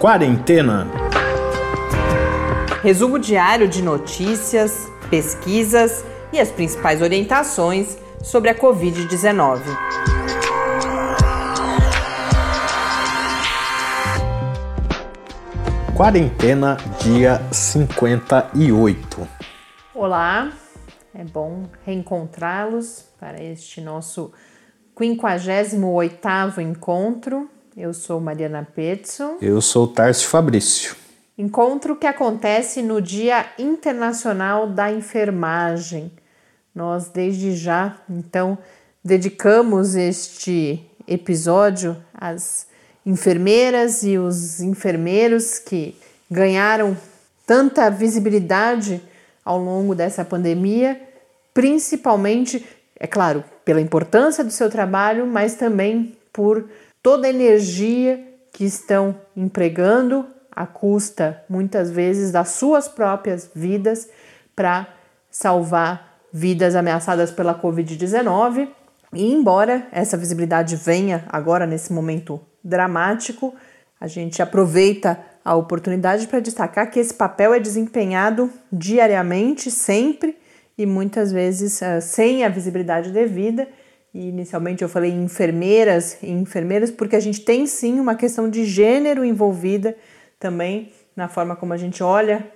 Quarentena. 0.00 0.86
Resumo 2.84 3.18
diário 3.18 3.66
de 3.66 3.82
notícias, 3.82 4.88
pesquisas 5.10 6.04
e 6.32 6.38
as 6.38 6.52
principais 6.52 7.02
orientações 7.02 7.98
sobre 8.22 8.48
a 8.48 8.54
Covid-19. 8.54 9.60
Quarentena, 15.96 16.76
dia 17.00 17.42
58. 17.50 19.28
Olá, 19.92 20.52
é 21.12 21.24
bom 21.24 21.64
reencontrá-los 21.84 23.04
para 23.18 23.42
este 23.42 23.80
nosso 23.80 24.32
58º 24.96 26.58
encontro. 26.58 27.50
Eu 27.80 27.94
sou 27.94 28.20
Mariana 28.20 28.66
Petson. 28.74 29.36
Eu 29.40 29.60
sou 29.60 29.86
Tarcio 29.86 30.28
Fabrício. 30.28 30.96
Encontro 31.38 31.94
que 31.94 32.08
acontece 32.08 32.82
no 32.82 33.00
Dia 33.00 33.46
Internacional 33.56 34.66
da 34.66 34.90
Enfermagem. 34.90 36.10
Nós, 36.74 37.08
desde 37.08 37.54
já, 37.54 37.96
então, 38.10 38.58
dedicamos 39.04 39.94
este 39.94 40.84
episódio 41.06 41.96
às 42.12 42.66
enfermeiras 43.06 44.02
e 44.02 44.18
os 44.18 44.60
enfermeiros 44.60 45.60
que 45.60 45.94
ganharam 46.28 46.96
tanta 47.46 47.88
visibilidade 47.90 49.00
ao 49.44 49.56
longo 49.56 49.94
dessa 49.94 50.24
pandemia, 50.24 51.00
principalmente, 51.54 52.66
é 52.98 53.06
claro, 53.06 53.44
pela 53.64 53.80
importância 53.80 54.42
do 54.42 54.50
seu 54.50 54.68
trabalho, 54.68 55.28
mas 55.28 55.54
também 55.54 56.18
por 56.32 56.68
toda 57.02 57.26
a 57.26 57.30
energia 57.30 58.24
que 58.52 58.64
estão 58.64 59.14
empregando 59.36 60.26
à 60.50 60.66
custa, 60.66 61.44
muitas 61.48 61.90
vezes, 61.90 62.32
das 62.32 62.50
suas 62.50 62.88
próprias 62.88 63.50
vidas 63.54 64.08
para 64.56 64.88
salvar 65.30 66.18
vidas 66.32 66.74
ameaçadas 66.74 67.30
pela 67.30 67.54
Covid-19. 67.54 68.68
E 69.12 69.32
embora 69.32 69.86
essa 69.92 70.16
visibilidade 70.16 70.76
venha 70.76 71.24
agora 71.28 71.66
nesse 71.66 71.92
momento 71.92 72.40
dramático, 72.62 73.54
a 74.00 74.06
gente 74.06 74.42
aproveita 74.42 75.18
a 75.44 75.54
oportunidade 75.54 76.26
para 76.28 76.40
destacar 76.40 76.90
que 76.90 77.00
esse 77.00 77.14
papel 77.14 77.54
é 77.54 77.60
desempenhado 77.60 78.50
diariamente, 78.70 79.70
sempre 79.70 80.36
e 80.76 80.84
muitas 80.84 81.32
vezes 81.32 81.80
uh, 81.80 82.00
sem 82.00 82.44
a 82.44 82.48
visibilidade 82.48 83.10
devida. 83.10 83.68
E 84.12 84.28
inicialmente 84.28 84.82
eu 84.82 84.88
falei 84.88 85.10
enfermeiras 85.10 86.18
e 86.22 86.30
enfermeiras 86.30 86.90
porque 86.90 87.16
a 87.16 87.20
gente 87.20 87.40
tem 87.40 87.66
sim 87.66 88.00
uma 88.00 88.14
questão 88.14 88.48
de 88.48 88.64
gênero 88.64 89.24
envolvida 89.24 89.96
também 90.38 90.92
na 91.14 91.28
forma 91.28 91.56
como 91.56 91.72
a 91.72 91.76
gente 91.76 92.02
olha 92.02 92.50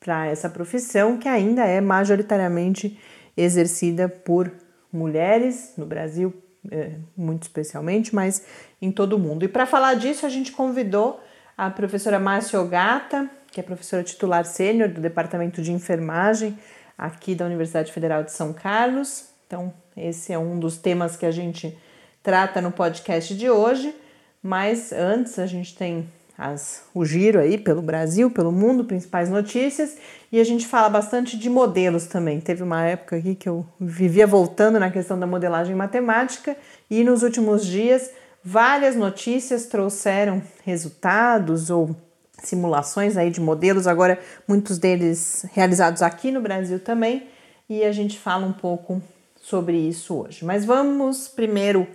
para 0.00 0.26
essa 0.26 0.48
profissão, 0.48 1.18
que 1.18 1.28
ainda 1.28 1.66
é 1.66 1.80
majoritariamente 1.80 2.98
exercida 3.36 4.08
por 4.08 4.50
mulheres 4.92 5.74
no 5.76 5.84
Brasil, 5.84 6.32
é, 6.70 6.92
muito 7.16 7.42
especialmente, 7.42 8.14
mas 8.14 8.44
em 8.80 8.90
todo 8.90 9.14
o 9.14 9.18
mundo. 9.18 9.44
E 9.44 9.48
para 9.48 9.66
falar 9.66 9.94
disso, 9.94 10.24
a 10.24 10.28
gente 10.28 10.52
convidou 10.52 11.20
a 11.56 11.70
professora 11.70 12.18
Márcia 12.18 12.60
Ogata, 12.60 13.30
que 13.50 13.60
é 13.60 13.62
professora 13.62 14.02
titular 14.02 14.44
sênior 14.44 14.88
do 14.88 15.00
Departamento 15.00 15.62
de 15.62 15.72
Enfermagem 15.72 16.58
aqui 16.96 17.34
da 17.34 17.44
Universidade 17.44 17.92
Federal 17.92 18.22
de 18.22 18.32
São 18.32 18.52
Carlos. 18.52 19.28
Então, 19.46 19.72
esse 19.96 20.32
é 20.32 20.38
um 20.38 20.58
dos 20.58 20.76
temas 20.76 21.16
que 21.16 21.24
a 21.24 21.30
gente 21.30 21.76
trata 22.22 22.60
no 22.60 22.70
podcast 22.70 23.34
de 23.34 23.48
hoje. 23.48 23.94
Mas 24.42 24.92
antes, 24.92 25.38
a 25.38 25.46
gente 25.46 25.74
tem 25.74 26.08
as, 26.38 26.84
o 26.94 27.04
giro 27.04 27.40
aí 27.40 27.56
pelo 27.56 27.80
Brasil, 27.80 28.30
pelo 28.30 28.52
mundo, 28.52 28.84
principais 28.84 29.28
notícias, 29.28 29.96
e 30.30 30.38
a 30.38 30.44
gente 30.44 30.66
fala 30.66 30.88
bastante 30.88 31.38
de 31.38 31.48
modelos 31.48 32.06
também. 32.06 32.40
Teve 32.40 32.62
uma 32.62 32.84
época 32.84 33.16
aqui 33.16 33.34
que 33.34 33.48
eu 33.48 33.66
vivia 33.80 34.26
voltando 34.26 34.78
na 34.78 34.90
questão 34.90 35.18
da 35.18 35.26
modelagem 35.26 35.74
matemática, 35.74 36.56
e 36.90 37.02
nos 37.02 37.22
últimos 37.22 37.64
dias 37.66 38.10
várias 38.44 38.94
notícias 38.94 39.66
trouxeram 39.66 40.42
resultados 40.64 41.70
ou 41.70 41.96
simulações 42.42 43.16
aí 43.16 43.30
de 43.30 43.40
modelos, 43.40 43.86
agora 43.86 44.18
muitos 44.46 44.78
deles 44.78 45.46
realizados 45.52 46.02
aqui 46.02 46.30
no 46.30 46.40
Brasil 46.40 46.78
também, 46.78 47.26
e 47.68 47.82
a 47.82 47.90
gente 47.90 48.18
fala 48.18 48.46
um 48.46 48.52
pouco 48.52 49.02
sobre 49.46 49.76
isso 49.76 50.22
hoje. 50.22 50.44
Mas 50.44 50.64
vamos 50.64 51.28
primeiro 51.28 51.86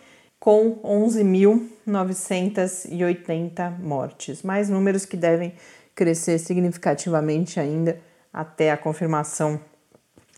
com 0.40 0.80
11.980 0.82 3.78
mortes. 3.78 4.42
Mais 4.42 4.68
números 4.68 5.06
que 5.06 5.16
devem 5.16 5.52
crescer 5.94 6.40
significativamente 6.40 7.60
ainda 7.60 8.00
até 8.32 8.72
a 8.72 8.76
confirmação 8.76 9.60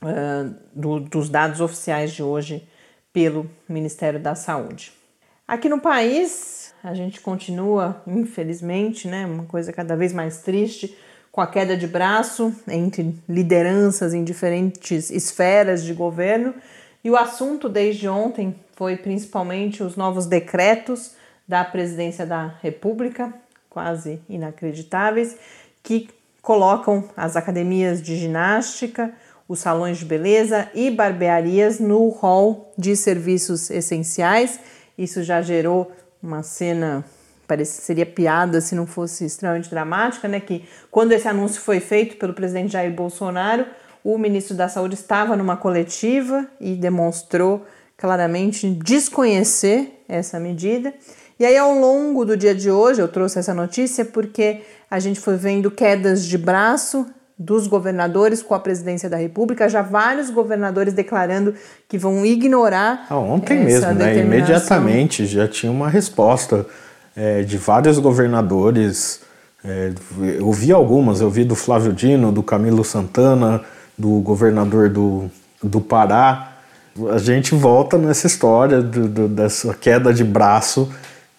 uh, 0.03 0.55
do, 0.75 1.01
dos 1.01 1.31
dados 1.31 1.63
oficiais 1.63 2.13
de 2.13 2.23
hoje 2.23 2.69
pelo 3.13 3.51
Ministério 3.69 4.19
da 4.19 4.35
Saúde. 4.35 4.93
Aqui 5.47 5.69
no 5.69 5.81
país, 5.81 6.73
a 6.83 6.95
gente 6.95 7.21
continua, 7.21 8.03
infelizmente, 8.07 9.07
né, 9.07 9.27
uma 9.27 9.45
coisa 9.45 9.73
cada 9.73 9.95
vez 9.95 10.13
mais 10.13 10.39
triste, 10.39 10.97
com 11.31 11.41
a 11.41 11.47
queda 11.47 11.77
de 11.77 11.87
braço 11.87 12.55
entre 12.69 13.15
lideranças 13.29 14.13
em 14.13 14.23
diferentes 14.23 15.11
esferas 15.11 15.83
de 15.85 15.95
governo. 15.95 16.55
E 17.03 17.11
o 17.11 17.17
assunto 17.17 17.69
desde 17.69 18.09
ontem 18.09 18.55
foi 18.75 18.97
principalmente 18.97 19.83
os 19.83 19.97
novos 19.97 20.27
decretos 20.27 21.15
da 21.49 21.65
Presidência 21.65 22.27
da 22.27 22.55
República, 22.63 23.33
quase 23.69 24.21
inacreditáveis, 24.29 25.37
que 25.83 26.09
colocam 26.43 27.09
as 27.17 27.37
academias 27.37 28.03
de 28.03 28.17
ginástica, 28.17 29.13
os 29.53 29.59
salões 29.59 29.99
de 29.99 30.07
beleza 30.07 30.67
e 30.75 30.91
barbearias 30.91 31.79
no 31.79 32.09
hall 32.09 32.73
de 32.79 32.97
serviços 32.97 33.71
essenciais. 33.71 34.59
Isso 34.97 35.23
já 35.23 35.43
gerou 35.43 35.93
uma 36.23 36.43
cena, 36.43 37.05
pareceria 37.47 38.07
piada 38.07 38.63
se 38.63 38.75
não 38.75 38.87
fosse 38.87 39.27
extremamente 39.27 39.69
dramática, 39.69 40.27
né? 40.27 40.41
Que 40.41 40.65
quando 40.91 41.13
esse 41.13 41.29
anúncio 41.29 41.61
foi 41.61 41.81
feito 41.81 42.17
pelo 42.17 42.33
presidente 42.33 42.73
Jair 42.73 42.91
Bolsonaro, 42.95 43.67
o 44.03 44.17
ministro 44.17 44.57
da 44.57 44.71
Saúde 44.71 44.95
estava 44.95 45.37
numa 45.37 45.59
coletiva 45.59 46.47
e 46.59 46.75
demonstrou 46.75 47.67
claramente 47.95 48.71
desconhecer 48.71 50.03
essa 50.09 50.41
medida. 50.41 50.95
E 51.39 51.45
aí, 51.45 51.59
ao 51.59 51.75
longo 51.79 52.25
do 52.25 52.39
dia 52.39 52.55
de 52.55 52.71
hoje, 52.71 53.03
eu 53.03 53.09
trouxe 53.09 53.39
essa 53.39 53.53
notícia 53.53 54.03
porque 54.03 54.63
a 54.91 54.99
gente 54.99 55.21
foi 55.21 55.37
vendo 55.37 55.71
quedas 55.71 56.25
de 56.25 56.39
braço 56.39 57.07
dos 57.43 57.67
governadores 57.67 58.43
com 58.43 58.55
a 58.55 58.61
presidência 58.61 59.11
da 59.11 59.17
República, 59.17 59.69
já 59.69 59.83
vários 59.83 60.31
governadores 60.31 60.95
declarando 60.95 61.55
que 61.89 61.99
vão 61.99 62.25
ignorar. 62.25 63.07
Ah, 63.11 63.19
ontem 63.19 63.65
mesmo, 63.65 63.93
né? 63.93 64.19
Imediatamente 64.19 65.27
já 65.27 65.49
tinha 65.49 65.71
uma 65.71 65.89
resposta 65.89 66.65
é, 67.17 67.43
de 67.43 67.59
vários 67.59 67.99
governadores. 67.99 69.21
É, 69.65 69.93
eu 70.39 70.53
vi 70.53 70.73
algumas, 70.73 71.21
eu 71.21 71.31
vi 71.31 71.45
do 71.45 71.55
Flávio 71.57 71.93
Dino, 71.93 72.31
do 72.31 72.43
Camilo 72.43 72.85
Santana, 72.85 73.61
do 73.99 74.21
governador 74.21 74.89
do, 74.89 75.31
do 75.63 75.81
Pará. 75.81 76.53
A 77.11 77.19
gente 77.19 77.55
volta 77.55 77.99
nessa 77.99 78.27
história 78.27 78.81
do, 78.81 79.09
do, 79.09 79.29
dessa 79.29 79.75
queda 79.75 80.13
de 80.13 80.23
braço 80.23 80.93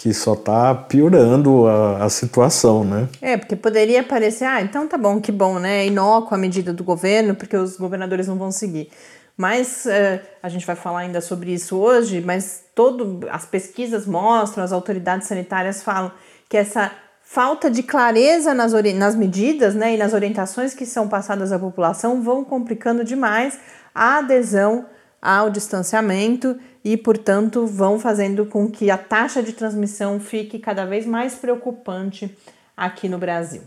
que 0.03 0.13
só 0.13 0.33
está 0.33 0.75
piorando 0.75 1.65
a, 1.65 2.03
a, 2.03 2.09
situação, 2.09 2.83
né? 2.83 3.07
É, 3.21 3.37
porque 3.37 3.55
poderia 3.55 4.03
parecer, 4.03 4.43
ah, 4.43 4.61
então 4.61 4.85
tá 4.85 4.97
bom, 4.97 5.21
que 5.21 5.31
bom, 5.31 5.59
né? 5.59 5.87
Inócuo 5.87 6.35
a 6.35 6.37
medida 6.37 6.73
do 6.73 6.83
governo, 6.83 7.33
porque 7.33 7.55
os 7.55 7.77
governadores 7.77 8.27
não 8.27 8.35
vão 8.35 8.51
seguir. 8.51 8.89
Mas 9.37 9.85
uh, 9.85 10.19
a 10.43 10.49
gente 10.49 10.65
vai 10.65 10.75
falar 10.75 10.99
ainda 10.99 11.21
sobre 11.21 11.53
isso 11.53 11.77
hoje, 11.77 12.19
mas 12.19 12.65
todo, 12.75 13.25
as 13.31 13.45
pesquisas 13.45 14.05
mostram, 14.05 14.61
as 14.61 14.73
autoridades 14.73 15.25
sanitárias 15.25 15.81
falam 15.81 16.11
que 16.49 16.57
essa 16.57 16.91
falta 17.21 17.71
de 17.71 17.81
clareza 17.81 18.53
nas, 18.53 18.73
nas 18.73 19.15
medidas 19.15 19.73
né, 19.73 19.93
e 19.93 19.97
nas 19.97 20.13
orientações 20.13 20.73
que 20.73 20.85
são 20.85 21.07
passadas 21.07 21.53
à 21.53 21.57
população 21.57 22.21
vão 22.21 22.43
complicando 22.43 23.05
demais 23.05 23.57
a 23.95 24.17
adesão 24.17 24.85
ao 25.23 25.49
distanciamento 25.49 26.55
e, 26.83 26.97
portanto, 26.97 27.65
vão 27.65 27.97
fazendo 27.97 28.45
com 28.45 28.69
que 28.69 28.91
a 28.91 28.97
taxa 28.97 29.41
de 29.41 29.53
transmissão 29.53 30.19
fique 30.19 30.59
cada 30.59 30.85
vez 30.85 31.05
mais 31.05 31.33
preocupante 31.33 32.37
aqui 32.75 33.07
no 33.07 33.17
Brasil. 33.17 33.61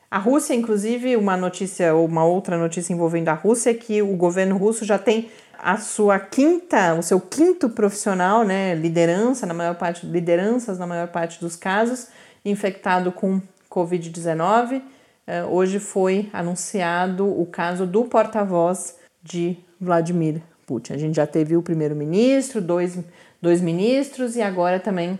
A 0.09 0.17
Rússia, 0.17 0.55
inclusive, 0.55 1.15
uma 1.15 1.37
notícia 1.37 1.93
ou 1.93 2.07
uma 2.07 2.25
outra 2.25 2.57
notícia 2.57 2.91
envolvendo 2.91 3.29
a 3.29 3.33
Rússia 3.33 3.69
é 3.69 3.73
que 3.75 4.01
o 4.01 4.15
governo 4.15 4.57
russo 4.57 4.83
já 4.83 4.97
tem 4.97 5.29
a 5.59 5.77
sua 5.77 6.17
quinta, 6.17 6.95
o 6.95 7.03
seu 7.03 7.19
quinto 7.19 7.69
profissional, 7.69 8.43
né, 8.43 8.73
liderança 8.73 9.45
na 9.45 9.53
maior 9.53 9.75
parte, 9.75 10.07
lideranças 10.07 10.79
na 10.79 10.87
maior 10.87 11.09
parte 11.09 11.39
dos 11.39 11.55
casos, 11.55 12.07
infectado 12.43 13.11
com 13.11 13.39
Covid-19. 13.69 14.81
Uh, 15.27 15.51
hoje 15.51 15.79
foi 15.79 16.29
anunciado 16.31 17.27
o 17.27 17.45
caso 17.47 17.87
do 17.87 18.05
porta-voz 18.05 18.97
de 19.23 19.57
Vladimir 19.81 20.41
Putin. 20.67 20.93
A 20.93 20.97
gente 20.97 21.15
já 21.15 21.25
teve 21.25 21.57
o 21.57 21.63
primeiro-ministro, 21.63 22.61
dois, 22.61 22.99
dois 23.41 23.59
ministros 23.59 24.35
e 24.35 24.41
agora 24.41 24.79
também 24.79 25.17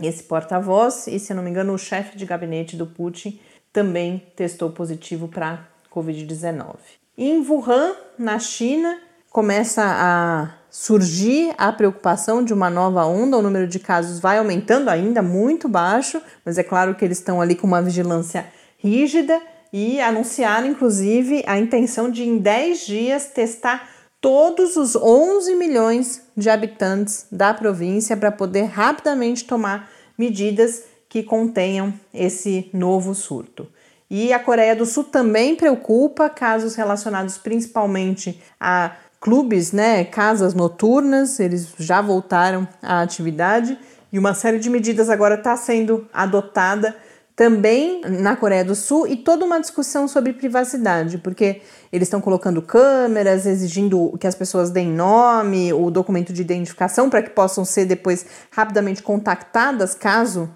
esse 0.00 0.22
porta-voz. 0.22 1.06
E 1.08 1.18
se 1.18 1.34
não 1.34 1.42
me 1.42 1.50
engano, 1.50 1.72
o 1.72 1.78
chefe 1.78 2.16
de 2.16 2.24
gabinete 2.24 2.76
do 2.76 2.86
Putin 2.86 3.40
também 3.72 4.22
testou 4.36 4.70
positivo 4.70 5.26
para 5.26 5.66
Covid-19. 5.92 6.76
Em 7.18 7.44
Wuhan, 7.46 7.94
na 8.16 8.38
China, 8.38 8.98
começa 9.30 9.82
a 9.84 10.54
surgir 10.70 11.52
a 11.58 11.72
preocupação 11.72 12.44
de 12.44 12.54
uma 12.54 12.70
nova 12.70 13.04
onda, 13.04 13.36
o 13.36 13.42
número 13.42 13.66
de 13.66 13.78
casos 13.80 14.20
vai 14.20 14.38
aumentando 14.38 14.88
ainda 14.88 15.20
muito 15.20 15.68
baixo, 15.68 16.22
mas 16.44 16.56
é 16.56 16.62
claro 16.62 16.94
que 16.94 17.04
eles 17.04 17.18
estão 17.18 17.40
ali 17.40 17.56
com 17.56 17.66
uma 17.66 17.82
vigilância 17.82 18.46
rígida 18.82 19.40
e 19.72 20.00
anunciaram 20.00 20.66
inclusive 20.66 21.44
a 21.46 21.58
intenção 21.58 22.10
de 22.10 22.24
em 22.24 22.38
10 22.38 22.86
dias 22.86 23.26
testar 23.26 23.88
todos 24.20 24.76
os 24.76 24.96
11 24.96 25.54
milhões 25.54 26.22
de 26.36 26.50
habitantes 26.50 27.26
da 27.30 27.54
província 27.54 28.16
para 28.16 28.32
poder 28.32 28.64
rapidamente 28.64 29.44
tomar 29.44 29.90
medidas 30.18 30.84
que 31.08 31.22
contenham 31.22 31.92
esse 32.12 32.70
novo 32.72 33.14
surto. 33.14 33.66
E 34.10 34.32
a 34.32 34.38
Coreia 34.38 34.74
do 34.74 34.84
Sul 34.84 35.04
também 35.04 35.54
preocupa 35.54 36.28
casos 36.28 36.74
relacionados 36.74 37.38
principalmente 37.38 38.42
a 38.58 38.96
clubes, 39.20 39.72
né, 39.72 40.04
casas 40.04 40.54
noturnas, 40.54 41.38
eles 41.38 41.74
já 41.78 42.00
voltaram 42.00 42.66
à 42.82 43.02
atividade 43.02 43.78
e 44.12 44.18
uma 44.18 44.34
série 44.34 44.58
de 44.58 44.68
medidas 44.68 45.08
agora 45.08 45.36
está 45.36 45.56
sendo 45.56 46.08
adotada 46.12 46.96
também 47.40 48.02
na 48.02 48.36
Coreia 48.36 48.62
do 48.62 48.74
Sul 48.74 49.06
e 49.06 49.16
toda 49.16 49.46
uma 49.46 49.58
discussão 49.58 50.06
sobre 50.06 50.34
privacidade, 50.34 51.16
porque 51.16 51.62
eles 51.90 52.06
estão 52.06 52.20
colocando 52.20 52.60
câmeras, 52.60 53.46
exigindo 53.46 54.14
que 54.20 54.26
as 54.26 54.34
pessoas 54.34 54.68
deem 54.68 54.90
nome, 54.90 55.72
o 55.72 55.90
documento 55.90 56.34
de 56.34 56.42
identificação 56.42 57.08
para 57.08 57.22
que 57.22 57.30
possam 57.30 57.64
ser 57.64 57.86
depois 57.86 58.26
rapidamente 58.50 59.02
contactadas 59.02 59.94
caso 59.94 60.50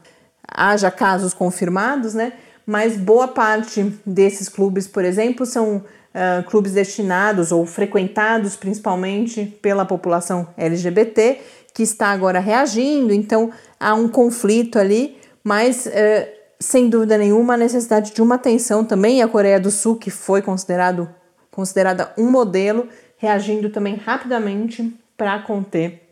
haja 0.47 0.91
casos 0.91 1.33
confirmados, 1.33 2.13
né? 2.13 2.35
Mas 2.67 2.99
boa 2.99 3.29
parte 3.29 3.91
desses 4.05 4.51
clubes, 4.51 4.87
por 4.87 5.07
exemplo, 5.07 5.47
são 5.47 5.77
uh, 5.77 6.43
clubes 6.51 6.73
destinados 6.73 7.51
ou 7.51 7.65
frequentados 7.65 8.57
principalmente 8.57 9.47
pela 9.63 9.87
população 9.87 10.49
LGBT, 10.55 11.41
que 11.73 11.83
está 11.83 12.09
agora 12.09 12.41
reagindo, 12.41 13.11
então 13.11 13.51
há 13.81 13.95
um 13.95 14.07
conflito 14.07 14.79
ali, 14.79 15.17
mas 15.43 15.87
uh, 15.87 16.44
sem 16.59 16.89
dúvida 16.89 17.19
nenhuma 17.19 17.55
a 17.55 17.57
necessidade 17.57 18.13
de 18.13 18.23
uma 18.23 18.37
atenção 18.37 18.85
também. 18.85 19.23
A 19.23 19.29
Coreia 19.29 19.61
do 19.61 19.71
Sul, 19.71 19.97
que 19.97 20.11
foi 20.11 20.43
considerado, 20.43 21.09
considerada 21.51 22.13
um 22.17 22.31
modelo, 22.31 22.89
reagindo 23.17 23.71
também 23.71 23.97
rapidamente 23.97 24.95
para 25.17 25.39
conter 25.41 26.03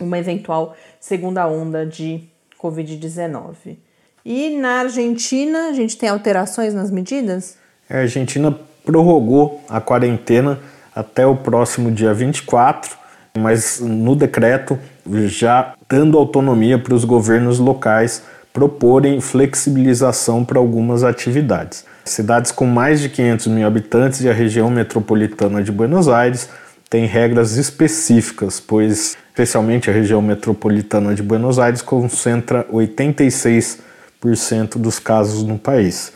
uma 0.00 0.18
eventual 0.18 0.74
segunda 0.98 1.46
onda 1.46 1.84
de 1.84 2.28
Covid-19. 2.60 3.78
E 4.24 4.56
na 4.56 4.80
Argentina, 4.80 5.68
a 5.68 5.72
gente 5.72 5.96
tem 5.96 6.08
alterações 6.08 6.74
nas 6.74 6.90
medidas? 6.90 7.56
A 7.88 7.98
Argentina 7.98 8.56
prorrogou 8.84 9.62
a 9.68 9.80
quarentena 9.80 10.60
até 10.94 11.26
o 11.26 11.36
próximo 11.36 11.90
dia 11.90 12.12
24, 12.12 12.96
mas 13.38 13.80
no 13.80 14.14
decreto 14.14 14.78
já 15.26 15.74
dando 15.88 16.18
autonomia 16.18 16.78
para 16.78 16.94
os 16.94 17.04
governos 17.04 17.58
locais 17.58 18.22
proporem 18.52 19.20
flexibilização 19.20 20.44
para 20.44 20.58
algumas 20.58 21.04
atividades. 21.04 21.84
Cidades 22.04 22.50
com 22.50 22.66
mais 22.66 23.00
de 23.00 23.08
500 23.08 23.46
mil 23.48 23.66
habitantes 23.66 24.20
e 24.20 24.28
a 24.28 24.32
região 24.32 24.70
metropolitana 24.70 25.62
de 25.62 25.70
Buenos 25.70 26.08
Aires 26.08 26.48
têm 26.88 27.04
regras 27.06 27.56
específicas, 27.56 28.58
pois, 28.58 29.16
especialmente 29.28 29.88
a 29.88 29.92
região 29.92 30.20
metropolitana 30.20 31.14
de 31.14 31.22
Buenos 31.22 31.60
Aires, 31.60 31.82
concentra 31.82 32.64
86% 32.64 34.76
dos 34.76 34.98
casos 34.98 35.44
no 35.44 35.56
país, 35.56 36.12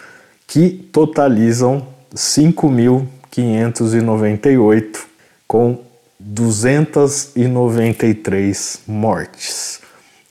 que 0.49 0.71
totalizam 0.93 1.87
5.598, 2.12 4.99
com 5.47 5.79
293 6.19 8.81
mortes. 8.88 9.84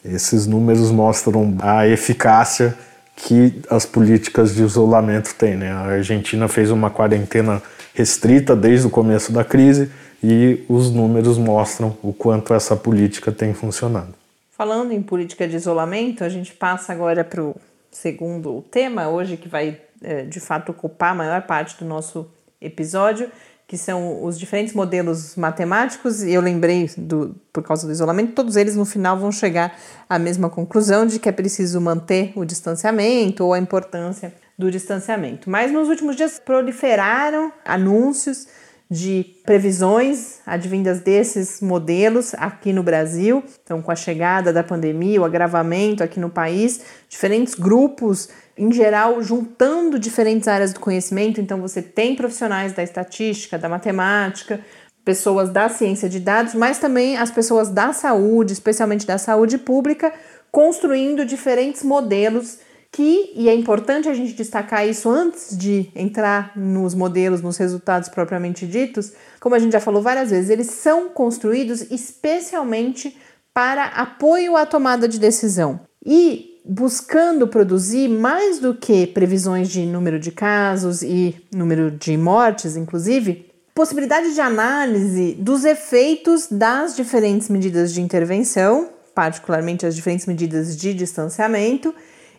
Esses 0.04 0.46
números 0.46 0.92
mostram 0.92 1.56
a 1.62 1.88
eficácia 1.88 2.76
que 3.16 3.62
as 3.70 3.86
políticas 3.86 4.54
de 4.54 4.64
isolamento 4.64 5.36
têm. 5.36 5.56
Né? 5.56 5.72
A 5.72 5.82
Argentina 5.82 6.48
fez 6.48 6.72
uma 6.72 6.90
quarentena 6.90 7.62
restrita 7.94 8.56
desde 8.56 8.88
o 8.88 8.90
começo 8.90 9.32
da 9.32 9.44
crise 9.44 9.92
e 10.24 10.64
os 10.68 10.92
números 10.92 11.38
mostram 11.38 11.96
o 12.02 12.12
quanto 12.12 12.54
essa 12.54 12.76
política 12.76 13.32
tem 13.32 13.54
funcionado. 13.54 14.14
Falando 14.52 14.92
em 14.92 15.02
política 15.02 15.48
de 15.48 15.56
isolamento, 15.56 16.24
a 16.24 16.30
gente 16.30 16.54
passa 16.54 16.94
agora 16.94 17.24
para 17.24 17.44
o 17.44 17.56
segundo 17.92 18.64
tema, 18.72 19.08
hoje, 19.08 19.38
que 19.38 19.48
vai 19.48 19.80
é, 20.02 20.24
de 20.24 20.40
fato 20.40 20.70
ocupar 20.70 21.12
a 21.12 21.16
maior 21.16 21.42
parte 21.44 21.78
do 21.78 21.86
nosso 21.86 22.28
episódio, 22.62 23.30
que 23.68 23.78
são 23.78 24.24
os 24.24 24.38
diferentes 24.38 24.74
modelos 24.74 25.36
matemáticos, 25.36 26.22
e 26.22 26.34
eu 26.34 26.42
lembrei, 26.42 26.90
do, 26.98 27.36
por 27.52 27.64
causa 27.64 27.88
do 27.88 27.94
isolamento, 27.94 28.34
todos 28.34 28.56
eles 28.56 28.76
no 28.76 28.86
final 28.86 29.18
vão 29.18 29.32
chegar 29.32 29.78
à 30.08 30.20
mesma 30.20 30.50
conclusão 30.50 31.06
de 31.06 31.20
que 31.20 31.30
é 31.30 31.32
preciso 31.32 31.80
manter 31.80 32.34
o 32.36 32.46
distanciamento 32.46 33.44
ou 33.44 33.54
a 33.54 33.60
importância 33.60 34.34
do 34.58 34.70
distanciamento. 34.70 35.50
Mas 35.50 35.72
nos 35.72 35.90
últimos 35.90 36.16
dias 36.16 36.40
proliferaram 36.40 37.52
anúncios 37.66 38.48
de 38.90 39.26
previsões 39.44 40.40
advindas 40.46 41.00
desses 41.00 41.62
modelos 41.62 42.36
aqui 42.36 42.72
no 42.72 42.84
Brasil. 42.84 43.44
Então, 43.64 43.82
com 43.82 43.92
a 43.92 43.96
chegada 43.96 44.54
da 44.54 44.64
pandemia, 44.64 45.20
o 45.20 45.26
agravamento 45.26 46.04
aqui 46.04 46.20
no 46.20 46.30
país, 46.30 46.82
diferentes 47.10 47.56
grupos 47.56 48.30
em 48.58 48.72
geral, 48.72 49.22
juntando 49.22 49.98
diferentes 49.98 50.48
áreas 50.48 50.74
do 50.74 50.80
conhecimento. 50.80 51.42
Então, 51.42 51.60
você 51.60 51.82
tem 51.82 52.16
profissionais 52.16 52.74
da 52.74 52.84
estatística, 52.84 53.58
da 53.58 53.68
matemática, 53.68 54.60
pessoas 55.04 55.50
da 55.50 55.68
ciência 55.70 56.08
de 56.08 56.20
dados, 56.20 56.54
mas 56.54 56.80
também 56.80 57.18
as 57.18 57.32
pessoas 57.32 57.70
da 57.70 57.92
saúde, 57.92 58.54
especialmente 58.54 59.06
da 59.06 59.18
saúde 59.18 59.58
pública, 59.58 60.14
construindo 60.52 61.26
diferentes 61.26 61.84
modelos 61.84 62.60
que, 62.92 63.32
e 63.36 63.50
é 63.50 63.56
importante 63.56 64.08
a 64.08 64.14
gente 64.14 64.34
destacar 64.34 64.88
isso 64.88 65.10
antes 65.10 65.58
de 65.58 65.90
entrar 65.96 66.56
nos 66.56 66.94
modelos, 66.94 67.42
nos 67.42 67.58
resultados 67.58 68.08
propriamente 68.08 68.68
ditos, 68.68 69.14
como 69.40 69.56
a 69.56 69.60
gente 69.60 69.74
já 69.74 69.80
falou 69.80 70.00
várias 70.00 70.30
vezes, 70.30 70.52
eles 70.52 70.68
são 70.68 71.10
construídos 71.10 71.90
especialmente 71.90 73.18
para 73.52 73.86
apoio 73.86 74.56
à 74.56 74.64
tomada 74.64 75.08
de 75.08 75.20
decisão. 75.20 75.80
E 76.06 76.53
buscando 76.66 77.48
produzir 77.48 78.08
mais 78.08 78.60
do 78.60 78.74
que 78.74 79.08
previsões 79.08 79.70
de 79.70 79.86
número 79.86 80.20
de 80.20 80.32
casos 80.32 81.02
e 81.02 81.36
número 81.54 81.92
de 81.92 82.16
mortes, 82.18 82.76
inclusive, 82.78 83.52
possibilidade 83.76 84.34
de 84.34 84.42
análise 84.42 85.34
dos 85.34 85.66
efeitos 85.66 86.48
das 86.50 86.96
diferentes 86.96 87.50
medidas 87.50 87.94
de 87.94 88.02
intervenção, 88.02 88.90
particularmente 89.14 89.86
as 89.86 89.96
diferentes 89.96 90.26
medidas 90.26 90.78
de 90.78 90.94
distanciamento, 90.94 91.94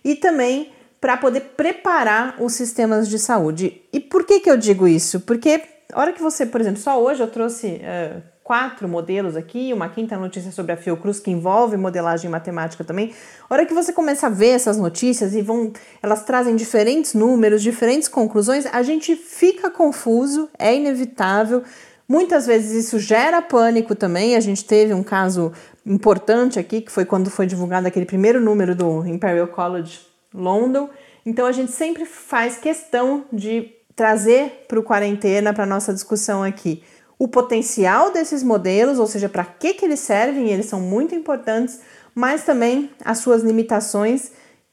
e 0.04 0.14
também 0.14 0.70
para 1.00 1.16
poder 1.16 1.40
preparar 1.56 2.36
os 2.40 2.54
sistemas 2.54 3.08
de 3.08 3.18
saúde. 3.18 3.82
E 3.92 4.00
por 4.00 4.24
que, 4.24 4.40
que 4.40 4.50
eu 4.50 4.56
digo 4.56 4.88
isso? 4.88 5.20
Porque 5.20 5.62
a 5.92 6.00
hora 6.00 6.12
que 6.12 6.22
você, 6.22 6.46
por 6.46 6.60
exemplo, 6.60 6.80
só 6.80 7.02
hoje 7.02 7.22
eu 7.22 7.28
trouxe 7.28 7.66
uh, 7.82 8.22
quatro 8.44 8.86
modelos 8.86 9.36
aqui, 9.36 9.72
uma 9.72 9.88
quinta 9.88 10.18
notícia 10.18 10.52
sobre 10.52 10.72
a 10.72 10.76
Fiocruz 10.76 11.18
que 11.18 11.30
envolve 11.30 11.78
modelagem 11.78 12.30
matemática 12.30 12.84
também. 12.84 13.14
A 13.48 13.54
hora 13.54 13.64
que 13.64 13.72
você 13.72 13.90
começa 13.90 14.26
a 14.26 14.30
ver 14.30 14.50
essas 14.50 14.76
notícias 14.76 15.34
e 15.34 15.40
vão, 15.40 15.72
elas 16.02 16.24
trazem 16.24 16.54
diferentes 16.54 17.14
números, 17.14 17.62
diferentes 17.62 18.06
conclusões, 18.06 18.66
a 18.66 18.82
gente 18.82 19.16
fica 19.16 19.70
confuso, 19.70 20.50
é 20.58 20.76
inevitável. 20.76 21.62
Muitas 22.06 22.46
vezes 22.46 22.84
isso 22.84 22.98
gera 22.98 23.40
pânico 23.40 23.94
também. 23.94 24.36
A 24.36 24.40
gente 24.40 24.62
teve 24.62 24.92
um 24.92 25.02
caso 25.02 25.50
importante 25.86 26.58
aqui, 26.58 26.82
que 26.82 26.92
foi 26.92 27.06
quando 27.06 27.30
foi 27.30 27.46
divulgado 27.46 27.88
aquele 27.88 28.04
primeiro 28.04 28.42
número 28.42 28.74
do 28.74 29.06
Imperial 29.06 29.48
College 29.48 30.00
London. 30.34 30.90
Então 31.24 31.46
a 31.46 31.52
gente 31.52 31.72
sempre 31.72 32.04
faz 32.04 32.58
questão 32.58 33.24
de 33.32 33.72
trazer 33.96 34.66
para 34.68 34.78
o 34.78 34.82
quarentena, 34.82 35.54
para 35.54 35.64
nossa 35.64 35.94
discussão 35.94 36.42
aqui, 36.42 36.82
o 37.18 37.28
potencial 37.28 38.12
desses 38.12 38.42
modelos, 38.42 38.98
ou 38.98 39.06
seja, 39.06 39.28
para 39.28 39.44
que, 39.44 39.74
que 39.74 39.84
eles 39.84 40.00
servem, 40.00 40.50
eles 40.50 40.66
são 40.66 40.80
muito 40.80 41.14
importantes, 41.14 41.80
mas 42.14 42.44
também 42.44 42.90
as 43.04 43.18
suas 43.18 43.42
limitações, 43.42 44.32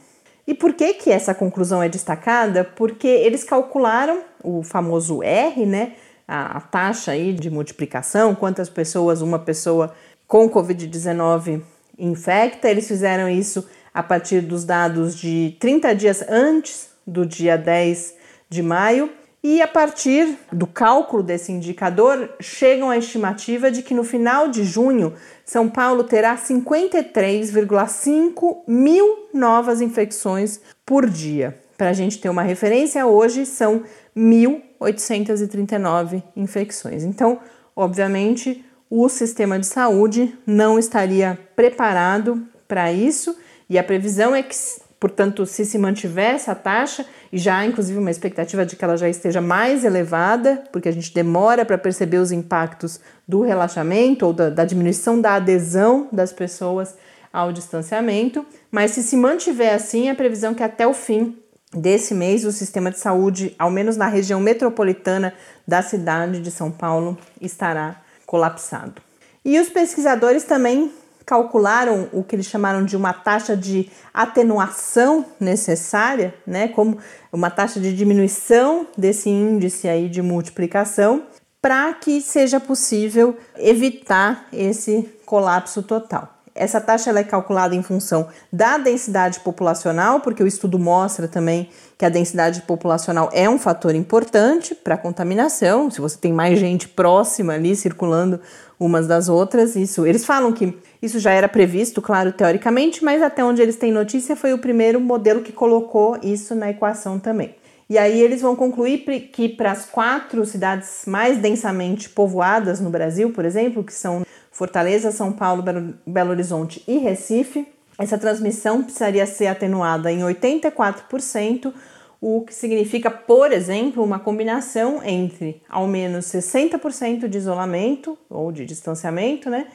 E 0.45 0.53
por 0.53 0.73
que 0.73 0.95
que 0.95 1.09
essa 1.09 1.33
conclusão 1.33 1.81
é 1.81 1.87
destacada? 1.87 2.65
Porque 2.65 3.07
eles 3.07 3.45
calcularam 3.45 4.21
o 4.43 4.61
famoso 4.61 5.23
R, 5.23 5.65
né? 5.65 5.93
A, 6.27 6.57
a 6.57 6.61
taxa 6.61 7.11
aí 7.11 7.31
de 7.31 7.49
multiplicação, 7.49 8.35
quantas 8.35 8.67
pessoas 8.67 9.21
uma 9.21 9.39
pessoa 9.39 9.93
com 10.27 10.49
COVID-19 10.49 11.61
infecta. 11.97 12.69
Eles 12.69 12.87
fizeram 12.87 13.29
isso 13.29 13.65
a 13.93 14.03
partir 14.03 14.41
dos 14.41 14.65
dados 14.65 15.15
de 15.15 15.55
30 15.61 15.95
dias 15.95 16.25
antes 16.27 16.89
do 17.07 17.25
dia 17.25 17.57
10 17.57 18.15
de 18.49 18.61
maio 18.61 19.09
e 19.41 19.61
a 19.61 19.67
partir 19.67 20.37
do 20.51 20.67
cálculo 20.67 21.23
desse 21.23 21.51
indicador, 21.51 22.29
chegam 22.41 22.89
à 22.89 22.97
estimativa 22.97 23.71
de 23.71 23.81
que 23.81 23.93
no 23.93 24.03
final 24.03 24.49
de 24.49 24.65
junho, 24.65 25.13
São 25.49 25.67
Paulo 25.67 26.03
terá 26.03 26.37
53,5 26.37 28.57
mil 28.67 29.29
novas 29.33 29.81
infecções 29.81 30.61
por 30.85 31.09
dia. 31.09 31.57
Para 31.75 31.89
a 31.89 31.93
gente 31.93 32.21
ter 32.21 32.29
uma 32.29 32.43
referência, 32.43 33.07
hoje 33.07 33.47
são 33.47 33.81
1.839 34.15 36.21
infecções. 36.35 37.03
Então, 37.03 37.39
obviamente, 37.75 38.63
o 38.91 39.09
sistema 39.09 39.57
de 39.57 39.65
saúde 39.65 40.37
não 40.45 40.77
estaria 40.77 41.35
preparado 41.55 42.45
para 42.67 42.93
isso 42.93 43.35
e 43.67 43.79
a 43.79 43.83
previsão 43.83 44.35
é 44.35 44.43
que 44.43 44.55
Portanto, 44.99 45.45
se 45.45 45.65
se 45.65 45.77
mantiver 45.77 46.35
essa 46.35 46.53
taxa, 46.53 47.05
e 47.31 47.37
já 47.37 47.57
há 47.57 47.65
inclusive 47.65 47.97
uma 47.97 48.11
expectativa 48.11 48.65
de 48.65 48.75
que 48.75 48.83
ela 48.83 48.97
já 48.97 49.07
esteja 49.07 49.39
mais 49.39 49.85
elevada, 49.85 50.63
porque 50.71 50.89
a 50.89 50.91
gente 50.91 51.13
demora 51.13 51.63
para 51.63 51.77
perceber 51.77 52.17
os 52.17 52.31
impactos 52.31 52.99
do 53.27 53.41
relaxamento 53.41 54.25
ou 54.25 54.33
da, 54.33 54.49
da 54.49 54.65
diminuição 54.65 55.21
da 55.21 55.35
adesão 55.35 56.09
das 56.11 56.33
pessoas 56.33 56.95
ao 57.31 57.53
distanciamento, 57.53 58.45
mas 58.69 58.91
se 58.91 59.03
se 59.03 59.15
mantiver 59.15 59.73
assim, 59.73 60.09
a 60.09 60.15
previsão 60.15 60.51
é 60.51 60.55
que 60.55 60.63
até 60.63 60.85
o 60.85 60.93
fim 60.93 61.37
desse 61.73 62.13
mês 62.13 62.43
o 62.43 62.51
sistema 62.51 62.91
de 62.91 62.99
saúde, 62.99 63.55
ao 63.57 63.69
menos 63.69 63.95
na 63.95 64.07
região 64.07 64.39
metropolitana 64.39 65.33
da 65.67 65.81
cidade 65.81 66.41
de 66.41 66.51
São 66.51 66.71
Paulo, 66.71 67.17
estará 67.39 68.01
colapsado. 68.25 69.01
E 69.45 69.59
os 69.59 69.69
pesquisadores 69.69 70.43
também 70.43 70.91
calcularam 71.29 72.09
o 72.11 72.23
que 72.23 72.35
eles 72.35 72.47
chamaram 72.47 72.83
de 72.83 72.97
uma 72.97 73.13
taxa 73.13 73.55
de 73.55 73.87
atenuação 74.11 75.23
necessária, 75.39 76.33
né, 76.45 76.69
como 76.69 76.97
uma 77.31 77.51
taxa 77.51 77.79
de 77.79 77.95
diminuição 77.95 78.87
desse 78.97 79.29
índice 79.29 79.87
aí 79.87 80.09
de 80.09 80.23
multiplicação, 80.23 81.21
para 81.61 81.93
que 81.93 82.19
seja 82.19 82.59
possível 82.59 83.37
evitar 83.55 84.47
esse 84.51 85.07
colapso 85.23 85.83
total. 85.83 86.39
Essa 86.55 86.81
taxa 86.81 87.11
ela 87.11 87.19
é 87.19 87.23
calculada 87.23 87.75
em 87.75 87.83
função 87.83 88.27
da 88.51 88.79
densidade 88.79 89.39
populacional, 89.41 90.21
porque 90.21 90.41
o 90.41 90.47
estudo 90.47 90.79
mostra 90.79 91.27
também 91.27 91.69
que 91.95 92.05
a 92.05 92.09
densidade 92.09 92.63
populacional 92.63 93.29
é 93.31 93.47
um 93.47 93.59
fator 93.59 93.93
importante 93.93 94.73
para 94.73 94.95
a 94.95 94.97
contaminação. 94.97 95.91
Se 95.91 96.01
você 96.01 96.17
tem 96.17 96.33
mais 96.33 96.57
gente 96.57 96.87
próxima 96.87 97.53
ali 97.53 97.75
circulando 97.75 98.41
umas 98.79 99.05
das 99.05 99.27
outras, 99.27 99.75
isso. 99.75 100.05
Eles 100.05 100.25
falam 100.25 100.53
que 100.53 100.77
isso 101.01 101.19
já 101.19 101.31
era 101.31 101.49
previsto, 101.49 102.01
claro, 102.01 102.31
teoricamente, 102.31 103.03
mas 103.03 103.21
até 103.21 103.43
onde 103.43 103.61
eles 103.61 103.75
têm 103.75 103.91
notícia 103.91 104.35
foi 104.35 104.53
o 104.53 104.57
primeiro 104.57 104.99
modelo 104.99 105.41
que 105.41 105.51
colocou 105.51 106.17
isso 106.23 106.55
na 106.55 106.69
equação 106.69 107.19
também. 107.19 107.55
E 107.89 107.97
aí 107.97 108.21
eles 108.21 108.41
vão 108.41 108.55
concluir 108.55 108.99
que 109.33 109.49
para 109.49 109.71
as 109.71 109.85
quatro 109.85 110.45
cidades 110.45 111.01
mais 111.07 111.39
densamente 111.39 112.07
povoadas 112.07 112.79
no 112.79 112.89
Brasil, 112.89 113.33
por 113.33 113.43
exemplo, 113.43 113.83
que 113.83 113.93
são 113.93 114.23
Fortaleza, 114.51 115.11
São 115.11 115.31
Paulo, 115.31 115.63
Belo 116.05 116.29
Horizonte 116.29 116.83
e 116.87 116.99
Recife, 116.99 117.67
essa 117.97 118.17
transmissão 118.17 118.83
precisaria 118.83 119.25
ser 119.25 119.47
atenuada 119.47 120.11
em 120.11 120.19
84%, 120.19 121.73
o 122.21 122.41
que 122.41 122.53
significa, 122.53 123.09
por 123.09 123.51
exemplo, 123.51 124.03
uma 124.03 124.19
combinação 124.19 125.01
entre 125.03 125.61
ao 125.69 125.87
menos 125.87 126.25
60% 126.25 127.27
de 127.27 127.37
isolamento 127.37 128.17
ou 128.29 128.51
de 128.51 128.65
distanciamento, 128.65 129.49
né? 129.49 129.67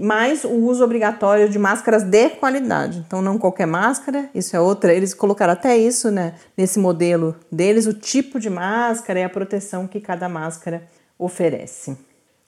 mais 0.00 0.44
o 0.44 0.50
uso 0.50 0.84
obrigatório 0.84 1.48
de 1.48 1.58
máscaras 1.58 2.02
de 2.02 2.30
qualidade. 2.30 3.02
Então, 3.06 3.22
não 3.22 3.38
qualquer 3.38 3.66
máscara, 3.66 4.28
isso 4.34 4.54
é 4.54 4.60
outra. 4.60 4.92
Eles 4.92 5.14
colocaram 5.14 5.52
até 5.52 5.76
isso 5.76 6.10
né, 6.10 6.34
nesse 6.56 6.78
modelo 6.78 7.36
deles, 7.50 7.86
o 7.86 7.94
tipo 7.94 8.38
de 8.38 8.50
máscara 8.50 9.20
e 9.20 9.24
a 9.24 9.28
proteção 9.28 9.86
que 9.86 10.00
cada 10.00 10.28
máscara 10.28 10.82
oferece. 11.18 11.96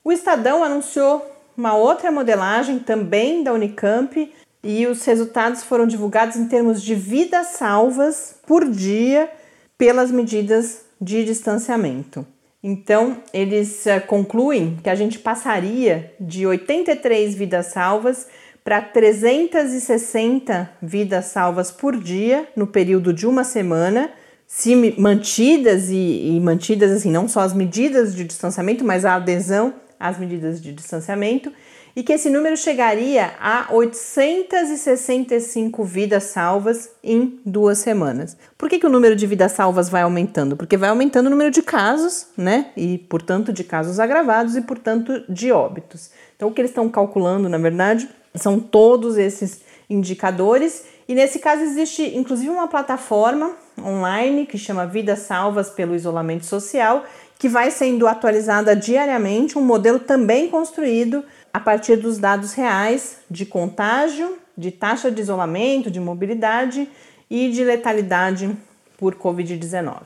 O 0.04 0.12
Estadão 0.12 0.62
anunciou 0.62 1.24
uma 1.56 1.74
outra 1.74 2.10
modelagem 2.10 2.78
também 2.78 3.42
da 3.42 3.52
Unicamp 3.52 4.30
e 4.62 4.86
os 4.86 5.04
resultados 5.04 5.62
foram 5.62 5.86
divulgados 5.86 6.36
em 6.36 6.48
termos 6.48 6.82
de 6.82 6.94
vidas 6.94 7.48
salvas 7.48 8.36
por 8.46 8.68
dia 8.68 9.30
pelas 9.78 10.10
medidas 10.10 10.82
de 11.00 11.24
distanciamento. 11.24 12.26
Então, 12.62 13.22
eles 13.32 13.86
uh, 13.86 14.04
concluem 14.06 14.76
que 14.82 14.90
a 14.90 14.94
gente 14.96 15.20
passaria 15.20 16.12
de 16.18 16.44
83 16.44 17.36
vidas 17.36 17.66
salvas 17.66 18.26
para 18.64 18.82
360 18.82 20.68
vidas 20.82 21.26
salvas 21.26 21.70
por 21.70 21.96
dia 21.96 22.48
no 22.56 22.66
período 22.66 23.12
de 23.12 23.26
uma 23.26 23.44
semana, 23.44 24.10
se 24.46 24.74
mantidas 24.98 25.88
e, 25.88 26.34
e 26.34 26.40
mantidas 26.40 26.90
assim, 26.90 27.10
não 27.10 27.28
só 27.28 27.40
as 27.40 27.54
medidas 27.54 28.14
de 28.14 28.24
distanciamento, 28.24 28.84
mas 28.84 29.04
a 29.04 29.14
adesão 29.14 29.72
às 29.98 30.18
medidas 30.18 30.60
de 30.60 30.72
distanciamento 30.72 31.52
e 31.98 32.02
que 32.04 32.12
esse 32.12 32.30
número 32.30 32.56
chegaria 32.56 33.32
a 33.40 33.66
865 33.72 35.82
vidas 35.82 36.26
salvas 36.26 36.92
em 37.02 37.40
duas 37.44 37.78
semanas. 37.78 38.36
Por 38.56 38.68
que, 38.68 38.78
que 38.78 38.86
o 38.86 38.88
número 38.88 39.16
de 39.16 39.26
vidas 39.26 39.50
salvas 39.50 39.88
vai 39.88 40.02
aumentando? 40.02 40.56
Porque 40.56 40.76
vai 40.76 40.90
aumentando 40.90 41.26
o 41.26 41.30
número 41.30 41.50
de 41.50 41.60
casos, 41.60 42.28
né? 42.36 42.70
E, 42.76 42.98
portanto, 42.98 43.52
de 43.52 43.64
casos 43.64 43.98
agravados 43.98 44.54
e, 44.54 44.60
portanto, 44.60 45.24
de 45.28 45.50
óbitos. 45.50 46.12
Então, 46.36 46.46
o 46.46 46.52
que 46.52 46.60
eles 46.60 46.70
estão 46.70 46.88
calculando, 46.88 47.48
na 47.48 47.58
verdade, 47.58 48.08
são 48.32 48.60
todos 48.60 49.18
esses 49.18 49.62
indicadores. 49.90 50.84
E 51.08 51.16
nesse 51.16 51.40
caso 51.40 51.62
existe 51.62 52.16
inclusive 52.16 52.50
uma 52.50 52.68
plataforma 52.68 53.56
online 53.76 54.46
que 54.46 54.56
chama 54.56 54.86
Vidas 54.86 55.18
Salvas 55.20 55.68
pelo 55.68 55.96
Isolamento 55.96 56.46
Social, 56.46 57.04
que 57.38 57.48
vai 57.48 57.72
sendo 57.72 58.06
atualizada 58.06 58.76
diariamente, 58.76 59.58
um 59.58 59.62
modelo 59.62 59.98
também 59.98 60.48
construído 60.48 61.24
a 61.52 61.60
partir 61.60 61.96
dos 61.96 62.18
dados 62.18 62.52
reais 62.52 63.18
de 63.30 63.46
contágio, 63.46 64.38
de 64.56 64.70
taxa 64.70 65.10
de 65.10 65.20
isolamento, 65.20 65.90
de 65.90 66.00
mobilidade 66.00 66.88
e 67.30 67.50
de 67.50 67.64
letalidade 67.64 68.50
por 68.96 69.14
Covid-19. 69.14 70.02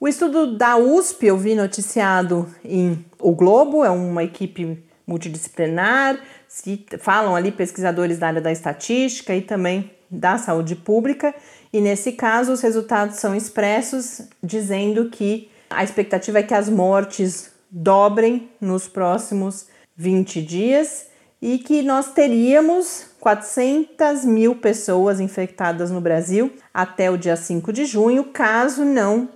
O 0.00 0.06
estudo 0.06 0.56
da 0.56 0.76
USP 0.76 1.26
eu 1.26 1.36
vi 1.36 1.54
noticiado 1.54 2.48
em 2.64 3.04
O 3.18 3.32
Globo, 3.32 3.84
é 3.84 3.90
uma 3.90 4.22
equipe 4.22 4.82
multidisciplinar, 5.04 6.20
se 6.46 6.86
falam 7.00 7.34
ali 7.34 7.50
pesquisadores 7.50 8.18
da 8.18 8.28
área 8.28 8.40
da 8.40 8.52
estatística 8.52 9.34
e 9.34 9.40
também 9.40 9.90
da 10.10 10.38
saúde 10.38 10.76
pública, 10.76 11.34
e 11.72 11.80
nesse 11.80 12.12
caso 12.12 12.52
os 12.52 12.60
resultados 12.60 13.16
são 13.16 13.34
expressos 13.34 14.22
dizendo 14.42 15.10
que 15.10 15.50
a 15.68 15.82
expectativa 15.82 16.38
é 16.38 16.42
que 16.42 16.54
as 16.54 16.68
mortes 16.68 17.50
dobrem 17.70 18.48
nos 18.60 18.88
próximos 18.88 19.66
20 19.98 20.40
dias 20.40 21.08
e 21.42 21.58
que 21.58 21.82
nós 21.82 22.12
teríamos 22.12 23.06
400 23.20 24.24
mil 24.24 24.54
pessoas 24.54 25.18
infectadas 25.18 25.90
no 25.90 26.00
Brasil 26.00 26.52
até 26.72 27.10
o 27.10 27.18
dia 27.18 27.36
5 27.36 27.72
de 27.72 27.84
junho, 27.84 28.24
caso 28.24 28.84
não 28.84 29.28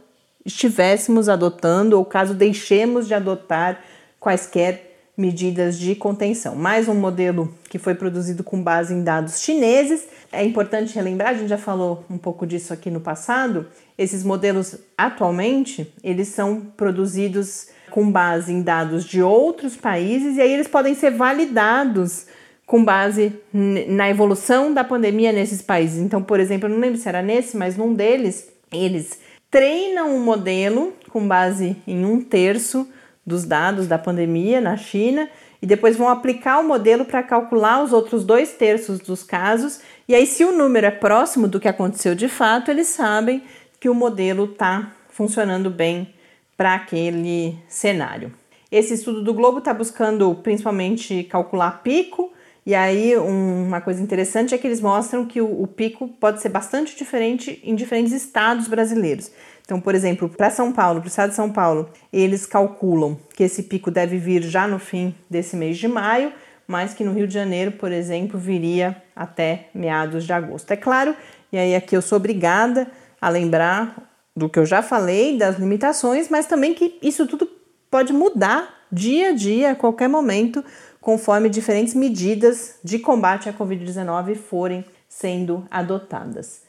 estivéssemos 0.44 1.28
adotando 1.28 1.98
ou 1.98 2.04
caso 2.04 2.32
deixemos 2.32 3.06
de 3.06 3.14
adotar 3.14 3.82
quaisquer 4.18 4.90
medidas 5.16 5.78
de 5.78 5.94
contenção. 5.94 6.56
Mais 6.56 6.88
um 6.88 6.94
modelo 6.94 7.52
que 7.68 7.78
foi 7.78 7.94
produzido 7.94 8.42
com 8.42 8.62
base 8.62 8.94
em 8.94 9.04
dados 9.04 9.40
chineses. 9.40 10.06
É 10.32 10.44
importante 10.44 10.94
relembrar, 10.94 11.30
a 11.30 11.34
gente 11.34 11.48
já 11.48 11.58
falou 11.58 12.04
um 12.08 12.16
pouco 12.16 12.46
disso 12.46 12.72
aqui 12.72 12.90
no 12.90 13.00
passado. 13.00 13.66
Esses 13.98 14.24
modelos 14.24 14.76
atualmente, 14.96 15.92
eles 16.02 16.28
são 16.28 16.60
produzidos 16.76 17.68
com 17.92 18.10
base 18.10 18.52
em 18.52 18.62
dados 18.62 19.04
de 19.04 19.22
outros 19.22 19.76
países 19.76 20.36
e 20.36 20.40
aí 20.40 20.52
eles 20.52 20.66
podem 20.66 20.94
ser 20.94 21.10
validados 21.10 22.26
com 22.66 22.82
base 22.82 23.38
na 23.52 24.08
evolução 24.08 24.72
da 24.72 24.82
pandemia 24.82 25.30
nesses 25.30 25.60
países. 25.60 25.98
Então, 25.98 26.22
por 26.22 26.40
exemplo, 26.40 26.68
eu 26.68 26.72
não 26.72 26.80
lembro 26.80 26.98
se 26.98 27.06
era 27.06 27.20
nesse, 27.20 27.54
mas 27.56 27.76
num 27.76 27.92
deles, 27.92 28.48
eles 28.72 29.18
treinam 29.50 30.16
um 30.16 30.24
modelo 30.24 30.94
com 31.10 31.28
base 31.28 31.76
em 31.86 32.04
um 32.04 32.22
terço 32.22 32.88
dos 33.26 33.44
dados 33.44 33.86
da 33.86 33.98
pandemia 33.98 34.58
na 34.58 34.76
China 34.76 35.28
e 35.60 35.66
depois 35.66 35.96
vão 35.96 36.08
aplicar 36.08 36.60
o 36.60 36.66
modelo 36.66 37.04
para 37.04 37.22
calcular 37.22 37.84
os 37.84 37.92
outros 37.92 38.24
dois 38.24 38.52
terços 38.52 39.00
dos 39.00 39.22
casos. 39.22 39.80
E 40.08 40.14
aí, 40.14 40.26
se 40.26 40.42
o 40.42 40.56
número 40.56 40.86
é 40.86 40.90
próximo 40.90 41.46
do 41.46 41.60
que 41.60 41.68
aconteceu 41.68 42.14
de 42.14 42.28
fato, 42.28 42.70
eles 42.70 42.86
sabem 42.86 43.42
que 43.78 43.88
o 43.88 43.94
modelo 43.94 44.44
está 44.46 44.92
funcionando 45.10 45.68
bem 45.68 46.14
para 46.62 46.74
aquele 46.74 47.58
cenário. 47.66 48.32
Esse 48.70 48.94
estudo 48.94 49.20
do 49.20 49.34
Globo 49.34 49.58
está 49.58 49.74
buscando 49.74 50.32
principalmente 50.44 51.24
calcular 51.24 51.82
pico, 51.82 52.32
e 52.64 52.72
aí 52.72 53.18
um, 53.18 53.66
uma 53.66 53.80
coisa 53.80 54.00
interessante 54.00 54.54
é 54.54 54.58
que 54.58 54.64
eles 54.64 54.80
mostram 54.80 55.26
que 55.26 55.40
o, 55.40 55.62
o 55.62 55.66
pico 55.66 56.06
pode 56.06 56.40
ser 56.40 56.50
bastante 56.50 56.96
diferente 56.96 57.60
em 57.64 57.74
diferentes 57.74 58.12
estados 58.12 58.68
brasileiros. 58.68 59.32
Então, 59.64 59.80
por 59.80 59.92
exemplo, 59.92 60.28
para 60.28 60.50
São 60.50 60.70
Paulo, 60.70 61.00
para 61.00 61.08
o 61.08 61.10
estado 61.10 61.30
de 61.30 61.34
São 61.34 61.50
Paulo, 61.50 61.90
eles 62.12 62.46
calculam 62.46 63.18
que 63.34 63.42
esse 63.42 63.64
pico 63.64 63.90
deve 63.90 64.16
vir 64.16 64.44
já 64.44 64.68
no 64.68 64.78
fim 64.78 65.12
desse 65.28 65.56
mês 65.56 65.76
de 65.76 65.88
maio, 65.88 66.32
mas 66.64 66.94
que 66.94 67.02
no 67.02 67.12
Rio 67.12 67.26
de 67.26 67.34
Janeiro, 67.34 67.72
por 67.72 67.90
exemplo, 67.90 68.38
viria 68.38 69.02
até 69.16 69.68
meados 69.74 70.24
de 70.24 70.32
agosto. 70.32 70.70
É 70.70 70.76
claro, 70.76 71.16
e 71.50 71.58
aí 71.58 71.74
aqui 71.74 71.96
eu 71.96 72.02
sou 72.02 72.18
obrigada 72.18 72.86
a 73.20 73.28
lembrar 73.28 74.11
do 74.36 74.48
que 74.48 74.58
eu 74.58 74.66
já 74.66 74.82
falei, 74.82 75.36
das 75.36 75.58
limitações, 75.58 76.28
mas 76.28 76.46
também 76.46 76.74
que 76.74 76.98
isso 77.02 77.26
tudo 77.26 77.48
pode 77.90 78.12
mudar 78.12 78.82
dia 78.90 79.30
a 79.30 79.32
dia, 79.32 79.70
a 79.72 79.76
qualquer 79.76 80.08
momento, 80.08 80.64
conforme 81.00 81.48
diferentes 81.48 81.94
medidas 81.94 82.76
de 82.82 82.98
combate 82.98 83.48
à 83.48 83.52
Covid-19 83.52 84.36
forem 84.36 84.84
sendo 85.08 85.66
adotadas. 85.70 86.62